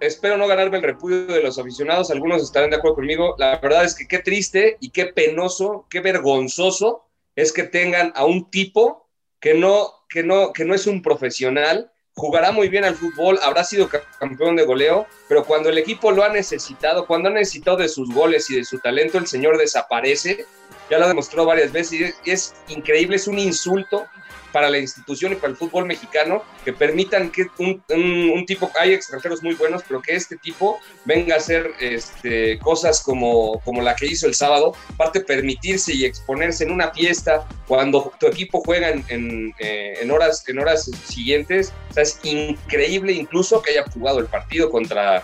[0.00, 3.34] espero no ganarme el repudio de los aficionados, algunos estarán de acuerdo conmigo.
[3.38, 8.24] La verdad es que qué triste y qué penoso, qué vergonzoso es que tengan a
[8.24, 9.08] un tipo
[9.40, 13.64] que no, que no, que no es un profesional, jugará muy bien al fútbol, habrá
[13.64, 17.88] sido campeón de goleo, pero cuando el equipo lo ha necesitado, cuando ha necesitado de
[17.88, 20.44] sus goles y de su talento, el señor desaparece.
[20.90, 24.06] Ya lo demostró varias veces y es increíble, es un insulto
[24.52, 28.92] para la institución y para el fútbol mexicano que permitan que un, un, tipo, hay
[28.92, 33.96] extranjeros muy buenos, pero que este tipo venga a hacer este, cosas como, como la
[33.96, 38.90] que hizo el sábado, aparte permitirse y exponerse en una fiesta cuando tu equipo juega
[38.90, 43.84] en, en, eh, en horas, en horas siguientes, o sea, es increíble incluso que haya
[43.90, 45.22] jugado el partido contra,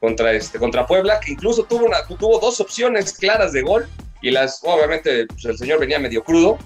[0.00, 3.88] contra, este, contra Puebla, que incluso tuvo, una, tuvo dos opciones claras de gol
[4.20, 6.58] y las, obviamente, pues el señor venía medio crudo,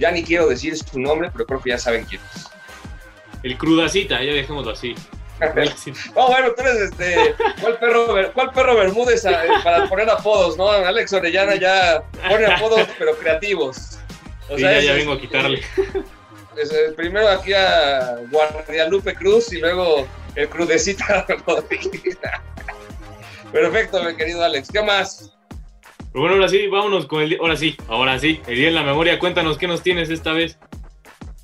[0.00, 2.48] ya ni quiero decir su nombre, pero creo que ya saben quién es.
[3.42, 4.94] El crudacita, ya dejémoslo así.
[6.14, 7.34] oh, bueno, tú eres este.
[7.60, 10.70] ¿Cuál perro, cuál perro Bermúdez a, eh, para poner apodos, no?
[10.70, 13.98] Alex Orellana ya pone apodos, pero creativos.
[14.48, 15.62] O sí, sea, ya, ya vengo a quitarle.
[16.56, 21.24] Es, es, primero aquí a Guardialupe Cruz y luego el Crudecita
[23.52, 24.68] Perfecto, mi querido Alex.
[24.70, 25.32] ¿Qué más?
[26.12, 27.38] Pero bueno, ahora sí, vámonos con el.
[27.40, 29.18] Ahora sí, ahora sí, el día en la memoria.
[29.18, 30.58] Cuéntanos qué nos tienes esta vez.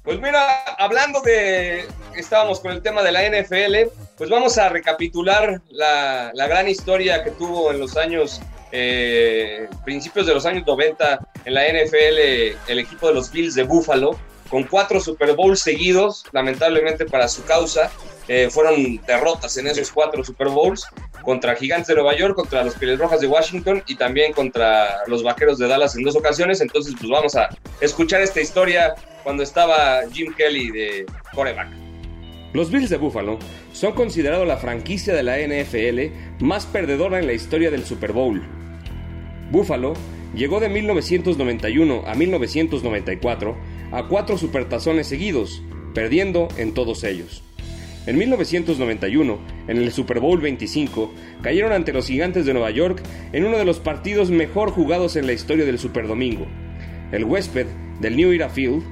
[0.03, 1.87] Pues mira, hablando de.
[2.17, 7.23] Estábamos con el tema de la NFL, pues vamos a recapitular la, la gran historia
[7.23, 8.41] que tuvo en los años.
[8.73, 12.19] Eh, principios de los años 90 en la NFL
[12.67, 14.19] el equipo de los Bills de Buffalo,
[14.51, 17.91] con cuatro Super Bowls seguidos, lamentablemente para su causa.
[18.29, 20.85] Eh, fueron derrotas en esos cuatro Super Bowls
[21.27, 25.25] contra Gigantes de Nueva York, contra los Pieles Rojas de Washington y también contra los
[25.25, 26.61] Vaqueros de Dallas en dos ocasiones.
[26.61, 27.49] Entonces, pues vamos a
[27.81, 31.67] escuchar esta historia cuando estaba Jim Kelly de coreback.
[32.53, 33.41] Los Bills de Buffalo
[33.73, 38.41] son considerados la franquicia de la NFL más perdedora en la historia del Super Bowl.
[39.51, 39.95] Buffalo
[40.33, 43.57] llegó de 1991 a 1994
[43.91, 45.61] a cuatro supertazones seguidos,
[45.93, 47.43] perdiendo en todos ellos.
[48.07, 53.45] En 1991, en el Super Bowl 25, cayeron ante los Gigantes de Nueva York en
[53.45, 56.47] uno de los partidos mejor jugados en la historia del Superdomingo.
[57.11, 57.67] El huésped
[58.01, 58.85] del New Era Field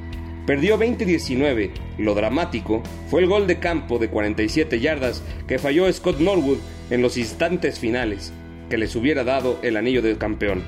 [0.48, 1.70] perdió 20-19.
[1.98, 6.58] Lo dramático fue el gol de campo de 47 yardas que falló Scott Norwood
[6.90, 8.32] en los instantes finales,
[8.68, 10.64] que les hubiera dado el anillo de campeón.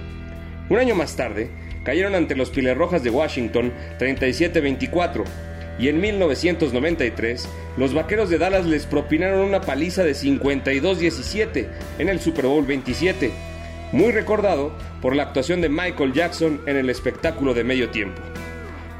[0.70, 1.50] Un año más tarde,
[1.82, 5.24] cayeron ante los Rojas de Washington 37-24
[5.78, 12.20] y en 1993 los Vaqueros de Dallas les propinaron una paliza de 52-17 en el
[12.20, 13.30] Super Bowl 27,
[13.92, 18.20] muy recordado por la actuación de Michael Jackson en el espectáculo de medio tiempo.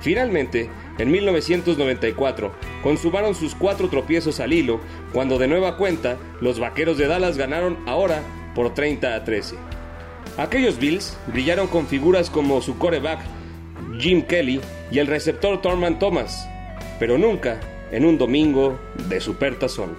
[0.01, 4.81] Finalmente, en 1994, consumaron sus cuatro tropiezos al hilo,
[5.12, 8.23] cuando de nueva cuenta los Vaqueros de Dallas ganaron ahora
[8.55, 9.57] por 30 a 13.
[10.37, 13.21] Aquellos Bills brillaron con figuras como su coreback
[13.99, 14.61] Jim Kelly
[14.91, 16.49] y el receptor Thurman Thomas,
[16.99, 18.79] pero nunca en un domingo
[19.09, 19.97] de supertazón.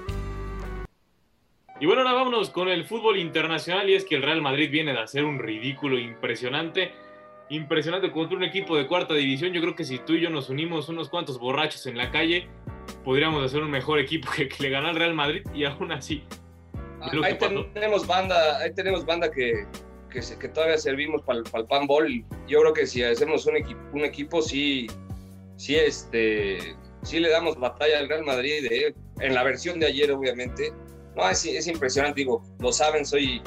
[1.80, 4.94] Y bueno, ahora vámonos con el fútbol internacional y es que el Real Madrid viene
[4.94, 6.92] de hacer un ridículo impresionante.
[7.50, 9.54] Impresionante contra un equipo de cuarta división.
[9.54, 12.48] Yo creo que si tú y yo nos unimos unos cuantos borrachos en la calle,
[13.06, 16.24] podríamos hacer un mejor equipo que, le gana al Real Madrid y aún así.
[17.24, 17.38] Ahí
[17.74, 19.68] tenemos banda, ahí tenemos banda que,
[20.10, 22.26] que, que todavía servimos para el pan ball.
[22.48, 24.88] Yo creo que si hacemos un, equipo, un equipo, sí,
[25.58, 30.12] sí este, sí le damos batalla al Real Madrid, eh, en la versión de ayer,
[30.12, 30.72] obviamente.
[31.16, 33.42] No, es, es impresionante, digo, lo saben, soy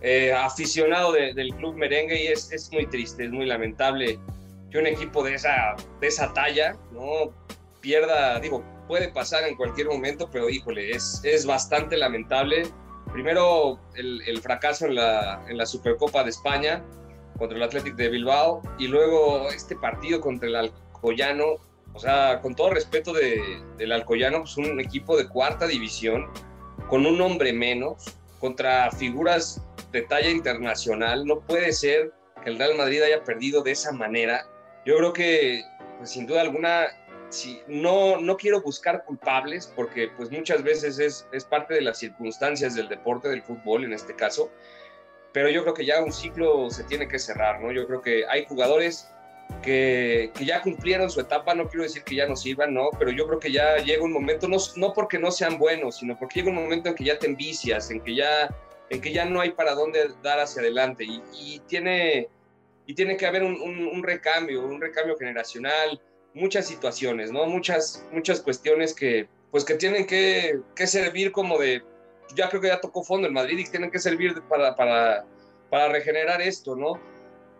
[0.00, 4.18] eh, aficionado del club merengue y es, muy triste, es muy lamentable
[4.70, 7.32] que un equipo de esa, de esa talla no
[7.80, 12.64] pierda, digo, puede pasar en cualquier momento, pero híjole, es, es bastante lamentable.
[13.12, 16.84] Primero el, el fracaso en la, en la Supercopa de España
[17.38, 21.56] contra el Athletic de Bilbao y luego este partido contra el Alcoyano
[21.94, 23.40] o sea, con todo respeto de,
[23.78, 26.26] del Alcoyano, pues un equipo de cuarta división,
[26.88, 28.04] con un hombre menos,
[28.40, 31.24] contra figuras de talla internacional.
[31.24, 34.44] No puede ser que el Real Madrid haya perdido de esa manera.
[34.84, 35.62] Yo creo que,
[35.98, 36.88] pues, sin duda alguna,
[37.68, 42.74] no, no quiero buscar culpables, porque pues muchas veces es, es parte de las circunstancias
[42.74, 44.50] del deporte, del fútbol en este caso,
[45.32, 47.72] pero yo creo que ya un ciclo se tiene que cerrar, ¿no?
[47.72, 49.08] Yo creo que hay jugadores
[49.64, 53.26] que, ya cumplieron su etapa, no quiero decir que ya no sirvan, no, pero yo
[53.26, 56.50] creo que ya llega un momento, no, no porque no sean buenos, sino porque llega
[56.50, 58.54] un momento en que ya te envicias, en que ya,
[58.90, 62.28] en que ya no hay para dónde dar hacia adelante y, tiene,
[62.86, 66.00] y tiene que haber un, recambio, un recambio generacional,
[66.34, 67.46] muchas situaciones, ¿no?
[67.46, 71.82] Muchas, muchas cuestiones que, pues que tienen que, que servir como de,
[72.34, 75.24] ya creo que ya tocó fondo en Madrid y tienen que servir para, para,
[75.70, 77.00] para regenerar esto, ¿no?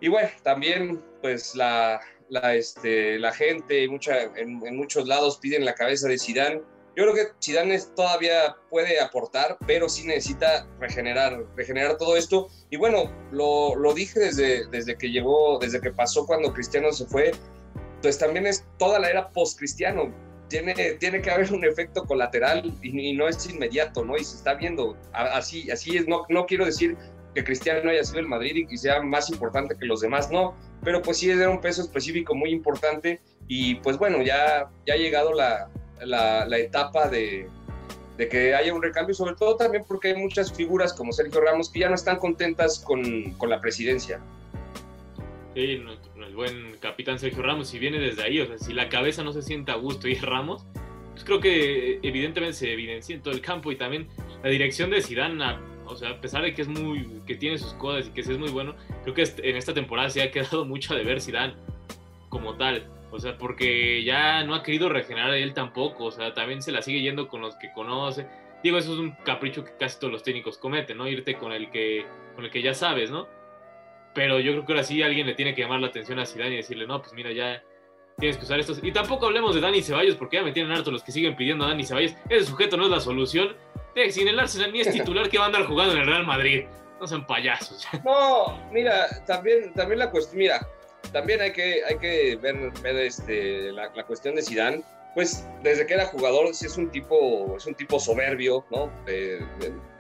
[0.01, 5.74] Y bueno, también pues la, la, este, la gente mucha, en, muchos lados piden la
[5.74, 6.60] cabeza de Zidane.
[6.94, 12.50] Yo creo que Zidane todavía puede aportar, pero sí necesita regenerar, regenerar todo esto.
[12.68, 17.06] Y bueno, lo, lo dije desde, desde que llegó, desde que pasó cuando Cristiano se
[17.06, 17.32] fue,
[18.02, 20.14] pues también es toda la era post-cristiano.
[20.50, 24.18] Tiene, tiene que haber un efecto colateral y, y, no es inmediato, ¿no?
[24.18, 24.94] Y se está viendo.
[25.14, 26.06] Así, así es.
[26.06, 26.98] No, no quiero decir
[27.34, 30.54] que Cristiano haya sido el Madrid y sea más importante que los demás, no,
[30.85, 34.97] pero pues sí de un peso específico muy importante y pues bueno, ya, ya ha
[34.97, 35.68] llegado la,
[36.01, 37.49] la, etapa de,
[38.16, 41.70] de, que haya un recambio, sobre todo también porque hay muchas figuras como Sergio Ramos
[41.70, 44.20] que ya no están contentas con, con la presidencia.
[45.55, 45.82] Sí,
[46.16, 49.32] el buen capitán Sergio Ramos, si viene desde ahí, o sea, si la cabeza no
[49.32, 50.64] se sienta a gusto y es Ramos,
[51.12, 54.09] pues creo que evidentemente se evidencia en todo el campo y también
[54.43, 55.37] la dirección de Zidane
[55.87, 58.39] o sea, a pesar de que es muy, que tiene sus cosas y que es
[58.39, 61.55] muy bueno, creo que en esta temporada se ha quedado mucho de ver Zidane
[62.28, 62.89] como tal.
[63.11, 66.07] O sea, porque ya no ha querido regenerar él tampoco.
[66.07, 68.26] O sea, también se la sigue yendo con los que conoce.
[68.62, 71.07] Digo, eso es un capricho que casi todos los técnicos cometen, ¿no?
[71.07, 73.28] Irte con el que, con el que ya sabes, ¿no?
[74.14, 76.55] Pero yo creo que ahora sí alguien le tiene que llamar la atención a Zidane
[76.55, 77.62] y decirle, no, pues mira, ya
[78.18, 78.82] tienes que usar estos.
[78.82, 81.64] Y tampoco hablemos de Dani Ceballos, porque ya me tienen harto los que siguen pidiendo
[81.64, 82.14] a Dani Ceballos.
[82.28, 83.55] Ese sujeto no es la solución
[84.11, 86.64] sin el Arsenal ni es titular que va a andar jugando en el Real Madrid.
[87.01, 87.86] No son payasos.
[88.05, 90.66] No, mira, también, también la cuestión, mira,
[91.12, 94.82] también hay que, hay que ver, este, la, cuestión de Zidane.
[95.14, 98.90] Pues desde que era jugador es un tipo, es un tipo soberbio, ¿no?
[99.07, 99.47] de,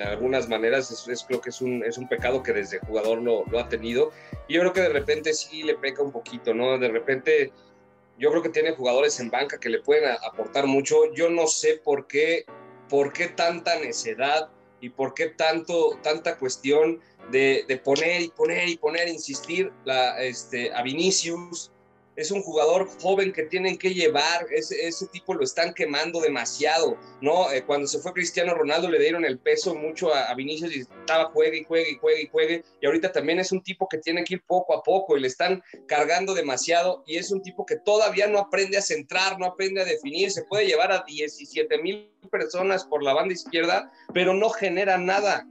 [0.00, 3.60] algunas maneras es, creo que es un, es un pecado que desde jugador lo, lo
[3.60, 4.10] ha tenido.
[4.48, 6.78] Y yo creo que de repente sí le peca un poquito, ¿no?
[6.78, 7.52] De repente
[8.18, 11.12] yo creo que tiene jugadores en banca que le pueden aportar mucho.
[11.14, 12.44] Yo no sé por qué,
[12.88, 14.48] por qué tanta necedad
[14.80, 20.22] y por qué tanto, tanta cuestión de, de poner y poner y poner, insistir la,
[20.22, 21.70] este, a Vinicius,
[22.16, 27.50] es un jugador joven que tienen que llevar, ese, tipo lo están quemando demasiado, ¿no?
[27.50, 31.26] Eh, cuando se fue Cristiano Ronaldo le dieron el peso mucho a, Vinicius y estaba
[31.26, 34.24] juegue y juegue y juegue y juegue, y ahorita también es un tipo que tiene
[34.24, 37.76] que ir poco a poco y le están cargando demasiado y es un tipo que
[37.76, 42.10] todavía no aprende a centrar, no aprende a definir, se puede llevar a 17 mil
[42.30, 45.46] personas por la banda izquierda, pero no genera nada.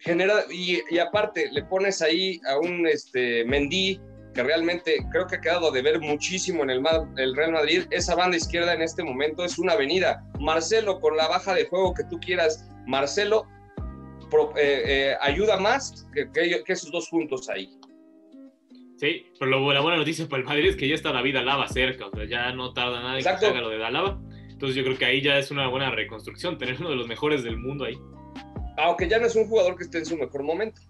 [0.00, 4.00] Genera, y, y aparte le pones ahí a un este, Mendy
[4.38, 6.82] que realmente creo que ha quedado de ver muchísimo en el,
[7.16, 10.22] el, Real Madrid, esa banda izquierda en este momento es una avenida.
[10.38, 13.48] Marcelo, con la baja de juego que tú quieras, Marcelo
[14.54, 17.68] eh, eh, ayuda más que, que, esos dos juntos ahí.
[18.98, 22.06] Sí, pero la buena noticia para el Madrid es que ya está David Alaba cerca,
[22.06, 24.20] o sea, ya no tarda nada en que haga lo de Alaba.
[24.50, 27.42] Entonces yo creo que ahí ya es una buena reconstrucción, tener uno de los mejores
[27.42, 27.98] del mundo ahí.
[28.76, 30.80] Aunque ya no es un jugador que esté en su mejor momento.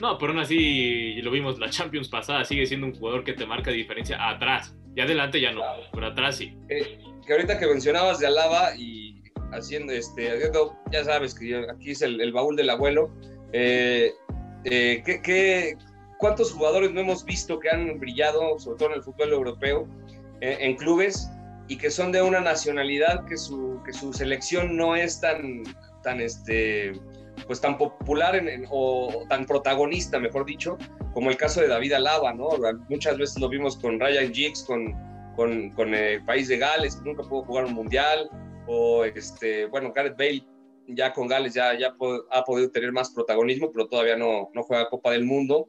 [0.00, 3.46] No, pero aún así, lo vimos la Champions pasada, sigue siendo un jugador que te
[3.46, 4.74] marca diferencia atrás.
[4.96, 6.56] Y adelante ya no, pero atrás sí.
[6.68, 9.22] Eh, que ahorita que mencionabas de Alaba y
[9.52, 10.30] haciendo este,
[10.92, 13.10] ya sabes que aquí es el, baúl del abuelo.
[13.52, 14.12] Eh,
[14.64, 15.76] eh, ¿qué,
[16.18, 19.88] cuántos jugadores no hemos visto que han brillado, sobre todo en el fútbol europeo,
[20.40, 21.30] en clubes
[21.68, 25.62] y que son de una nacionalidad que su, que su selección no es tan,
[26.02, 26.92] tan este,
[27.46, 30.78] pues tan popular o tan protagonista, mejor dicho,
[31.12, 32.48] como el caso de David Alaba, ¿no?
[32.88, 34.92] Muchas veces lo vimos con Ryan Giggs, con,
[35.36, 38.28] con, el país de Gales, que nunca pudo jugar un mundial,
[38.66, 40.44] o este, bueno, Gareth Bale
[40.88, 41.94] ya con Gales ya, ya
[42.30, 45.66] ha podido tener más protagonismo, pero todavía no, no juega Copa del Mundo,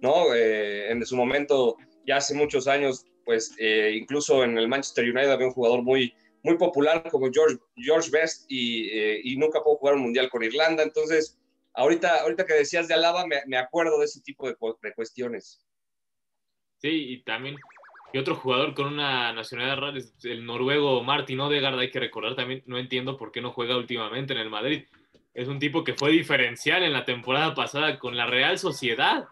[0.00, 0.34] ¿no?
[0.34, 5.30] Eh, en su momento, ya hace muchos años, pues eh, incluso en el Manchester United
[5.30, 9.76] había un jugador muy, muy popular como George, George Best y, eh, y, nunca pudo
[9.76, 10.82] jugar un mundial con Irlanda.
[10.82, 11.38] Entonces,
[11.74, 15.64] ahorita, ahorita que decías de Alaba, me, me acuerdo de ese tipo de, de, cuestiones.
[16.78, 17.56] Sí, y también,
[18.12, 22.36] y otro jugador con una nacionalidad rara es el noruego Martin Odegaard, hay que recordar
[22.36, 24.84] también, no entiendo por qué no juega últimamente en el Madrid.
[25.34, 29.28] Es un tipo que fue diferencial en la temporada pasada con la Real Sociedad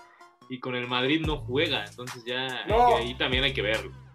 [0.48, 2.64] y con el Madrid no juega, entonces ya
[2.96, 4.05] ahí también hay que verlo.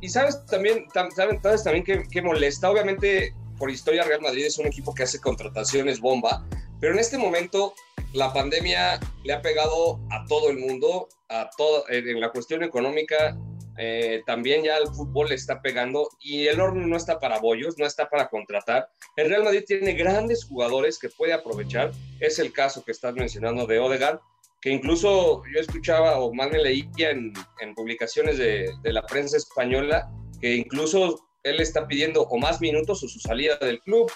[0.00, 4.92] Y sabes también, sabes también que, molesta, obviamente por historia Real Madrid es un equipo
[4.94, 6.44] que hace contrataciones bomba,
[6.80, 7.72] pero en este momento
[8.12, 13.36] la pandemia le ha pegado a todo el mundo, a todo, en la cuestión económica
[13.76, 17.76] eh, también ya el fútbol le está pegando y el horno no está para bollos,
[17.78, 18.88] no está para contratar.
[19.16, 21.92] El Real Madrid tiene grandes jugadores que puede aprovechar.
[22.20, 24.20] Es el caso que estás mencionando de Odegaard,
[24.64, 29.36] que incluso yo escuchaba o más me leía en, en publicaciones de, de, la prensa
[29.36, 30.10] española,
[30.40, 34.10] que incluso él está pidiendo o más minutos o su salida del club,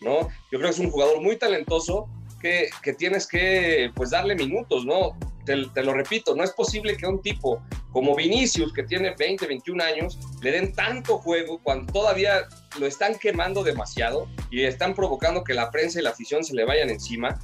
[0.00, 0.22] ¿no?
[0.50, 2.08] Yo creo que es un jugador muy talentoso
[2.42, 5.16] que, que tienes que, pues, darle minutos, ¿no?
[5.46, 9.46] Te, te, lo repito, no es posible que un tipo como Vinicius, que tiene 20,
[9.46, 12.48] 21 años, le den tanto juego cuando todavía
[12.80, 16.64] lo están quemando demasiado y están provocando que la prensa y la afición se le
[16.64, 17.38] vayan encima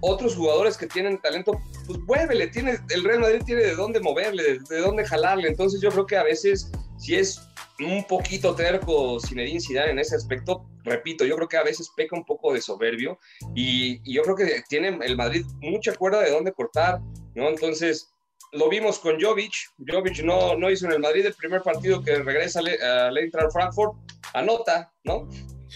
[0.00, 4.58] otros jugadores que tienen talento, pues vuélvele, tiene, el Real Madrid tiene de dónde moverle,
[4.68, 7.40] de, dónde jalarle, entonces yo creo que a veces, si es
[7.78, 12.16] un poquito terco Zinedine Zidane en ese aspecto, repito, yo creo que a veces peca
[12.16, 13.18] un poco de soberbio
[13.54, 17.00] y, yo creo que tiene el Madrid mucha cuerda de dónde cortar,
[17.34, 17.48] ¿no?
[17.48, 18.08] Entonces,
[18.52, 19.52] lo vimos con Jovic,
[19.86, 23.94] Jovic no, no hizo en el Madrid el primer partido que regresa a Eintracht Frankfurt,
[24.34, 25.28] anota, ¿no?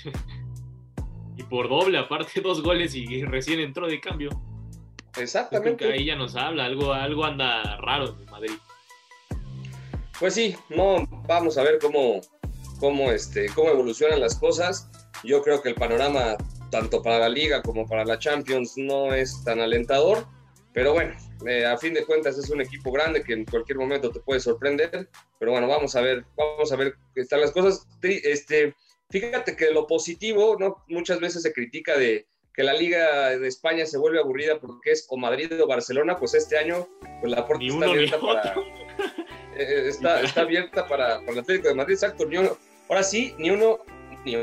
[1.40, 4.30] y por doble, aparte dos goles y recién entró de cambio.
[5.18, 5.92] Exactamente.
[5.92, 8.52] ahí ya nos habla, algo, algo anda raro en Madrid.
[10.18, 12.20] Pues sí, no, vamos a ver cómo,
[12.78, 14.88] cómo, este, cómo evolucionan las cosas.
[15.24, 16.36] Yo creo que el panorama,
[16.70, 20.26] tanto para la Liga como para la Champions, no es tan alentador.
[20.72, 21.14] Pero bueno,
[21.46, 24.40] eh, a fin de cuentas es un equipo grande que en cualquier momento te puede
[24.40, 25.08] sorprender.
[25.38, 27.88] Pero bueno, vamos a ver, vamos a ver qué están las cosas.
[28.02, 28.74] Este,
[29.10, 30.84] Fíjate que lo positivo, ¿no?
[30.88, 35.06] Muchas veces se critica de que la Liga de España se vuelve aburrida porque es
[35.08, 36.88] o Madrid o Barcelona, pues este año
[37.20, 38.64] pues la puerta está abierta para eh,
[39.56, 42.56] eh, está, está, abierta para, para, el Atlético de Madrid, exacto, ni uno.
[42.88, 43.78] Ahora sí, ni uno
[44.24, 44.36] ni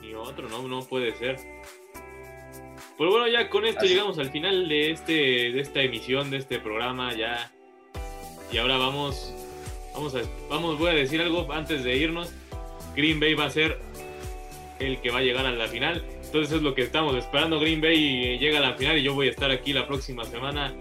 [0.00, 1.36] Ni otro, no, no puede ser.
[2.96, 6.58] Pues bueno, ya con esto llegamos al final de este de esta emisión de este
[6.58, 7.50] programa, ya
[8.52, 9.32] Y ahora vamos,
[9.94, 12.30] vamos a, vamos, voy a decir algo antes de irnos.
[12.94, 13.78] Green Bay va a ser
[14.78, 16.04] el que va a llegar a la final.
[16.24, 17.60] Entonces es lo que estamos esperando.
[17.60, 20.74] Green Bay llega a la final y yo voy a estar aquí la próxima semana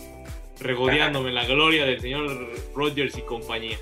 [0.60, 3.78] regodeándome la gloria del señor Rodgers y compañía.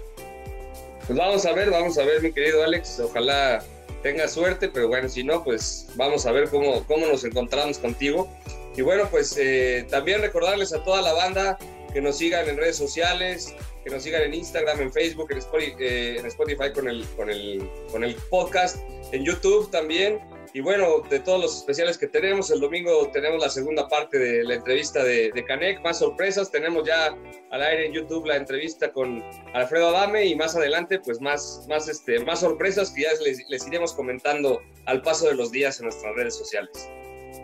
[1.06, 3.00] Pues vamos a ver, vamos a ver, mi querido Alex.
[3.00, 3.64] Ojalá
[4.04, 8.30] tenga suerte, pero bueno, si no, pues vamos a ver cómo, cómo nos encontramos contigo.
[8.76, 11.58] Y bueno, pues eh, también recordarles a toda la banda
[11.98, 15.74] que nos sigan en redes sociales, que nos sigan en Instagram, en Facebook, en Spotify,
[15.80, 18.78] eh, en Spotify con, el, con, el, con el podcast,
[19.12, 20.20] en YouTube también.
[20.54, 24.44] Y bueno, de todos los especiales que tenemos, el domingo tenemos la segunda parte de
[24.44, 26.52] la entrevista de, de Canek, más sorpresas.
[26.52, 27.18] Tenemos ya
[27.50, 29.24] al aire en YouTube la entrevista con
[29.56, 33.68] Alfredo Adame y más adelante, pues más, más, este, más sorpresas que ya les, les
[33.68, 36.88] iremos comentando al paso de los días en nuestras redes sociales.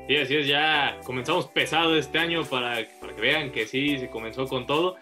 [0.07, 4.09] Sí, así es, ya comenzamos pesado este año para, para que vean que sí, se
[4.09, 4.95] comenzó con todo.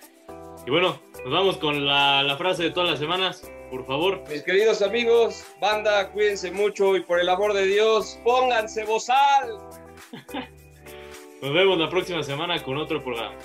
[0.65, 4.21] Y bueno, nos vamos con la, la frase de todas las semanas por favor.
[4.29, 9.57] Mis queridos amigos, banda, cuídense mucho y por el amor de Dios, pónganse bozal.
[11.41, 13.37] Nos vemos la próxima semana con otro programa.